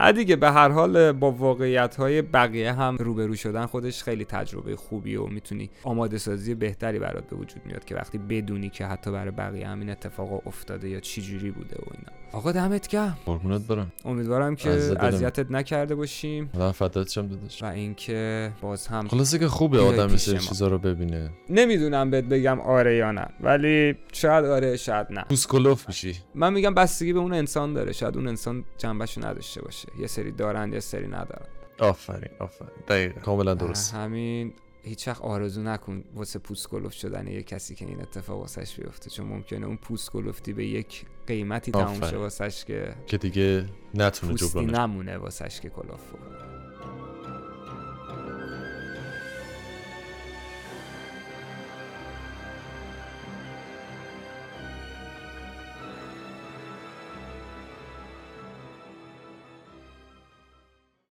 دیگه 0.17 0.37
به 0.37 0.51
هر 0.51 0.69
حال 0.69 1.13
با 1.13 1.31
واقعیت 1.31 1.97
های 1.97 2.23
بقیه 2.23 2.73
هم 2.73 2.97
روبرو 3.01 3.35
شدن 3.35 3.67
خودش 3.67 4.03
خیلی 4.03 4.25
تجربه 4.25 4.77
خوبی 4.77 5.17
و 5.17 5.27
می‌تونی 5.27 5.71
آماده 5.85 6.19
سازی 6.19 6.55
بهتری 6.55 6.99
برات 6.99 7.25
به 7.25 7.37
وجود 7.37 7.63
میاد 7.67 7.85
که 7.85 7.95
وقتی 7.95 8.19
بدونی 8.19 8.69
که 8.71 8.87
حتی 8.87 9.11
برای 9.11 9.31
بقیه 9.31 9.69
هم 9.69 9.81
این 9.81 9.91
اتفاق 9.91 10.47
افتاده 10.47 10.89
یا 10.89 11.01
چی 11.01 11.23
جوری 11.23 11.51
بوده 11.51 11.77
و 11.77 11.85
اینا. 11.95 12.21
آقا 12.33 12.53
دمت 12.53 12.89
گرم. 12.89 13.19
قربونت 13.27 13.67
برم. 13.67 13.93
امیدوارم 14.05 14.57
که. 14.57 14.71
اذیتت 15.01 15.51
نکرده 15.51 15.95
باشیم. 15.95 16.51
من 16.55 16.73
فدات 16.73 17.09
شم 17.11 17.29
و 17.63 17.65
اینکه 17.65 18.53
باز 18.61 18.87
هم 18.87 19.09
خلاصه 19.09 19.39
که 19.39 19.49
خوبه 19.49 19.81
آدم. 19.81 20.17
چیزا 20.17 20.69
رو 20.69 20.79
ببینه. 20.79 21.31
نمی‌دونم 21.51 22.11
بهت 22.11 22.25
بگم 22.25 22.61
آره 22.61 22.97
یا 22.97 23.13
نه 23.13 23.27
ولی 23.41 23.95
شاید 24.13 24.45
آره 24.45 24.77
شاید 24.77 25.07
نه. 25.11 25.23
پوسکلوف 25.23 25.89
میشی. 25.89 26.17
من 26.35 26.53
میگم 26.53 26.75
بستگی 26.75 27.13
به 27.13 27.19
اون 27.19 27.33
انسان 27.33 27.75
داره. 27.75 27.93
شاید 27.93 28.17
اون 28.17 28.29
انسان 28.29 28.65
جنبشو 28.79 29.27
نداشته 29.27 29.63
باشه. 29.63 29.89
یه 29.99 30.07
سری 30.07 30.33
دارن 30.33 30.73
یه 30.73 30.81
سری 30.81 31.07
ندارن 31.07 31.47
آفرین 31.79 32.31
آفرین. 32.39 32.71
دقیقا. 32.89 33.21
کاملا 33.21 33.55
درست. 33.55 33.95
همین. 33.95 34.53
هیچ 34.83 35.09
وقت 35.09 35.23
آرزو 35.23 35.63
نکن 35.63 36.05
واسه 36.15 36.39
پوست 36.39 36.91
شدن 36.91 37.27
یه 37.27 37.43
کسی 37.43 37.75
که 37.75 37.85
این 37.85 38.01
اتفاق 38.01 38.39
واسش 38.39 38.81
بیفته. 38.81 39.11
چون 39.11 39.27
ممکنه 39.27 39.67
اون 39.67 39.77
پوست 39.77 40.11
کلوفتی 40.11 40.53
به 40.53 40.67
یک 40.67 41.05
قیمتی 41.27 41.73
تموم 41.73 42.11
شه. 42.11 42.17
واسش 42.17 42.65
که 42.65 42.95
که 43.07 43.19
دیگه 43.19 43.67
نتونه 43.95 44.35
جبرانش 44.35 44.75
نمونه 44.75 45.17
واسش 45.17 45.61
که 45.61 45.69
کلوف 45.69 46.09
بکنه. 46.09 46.40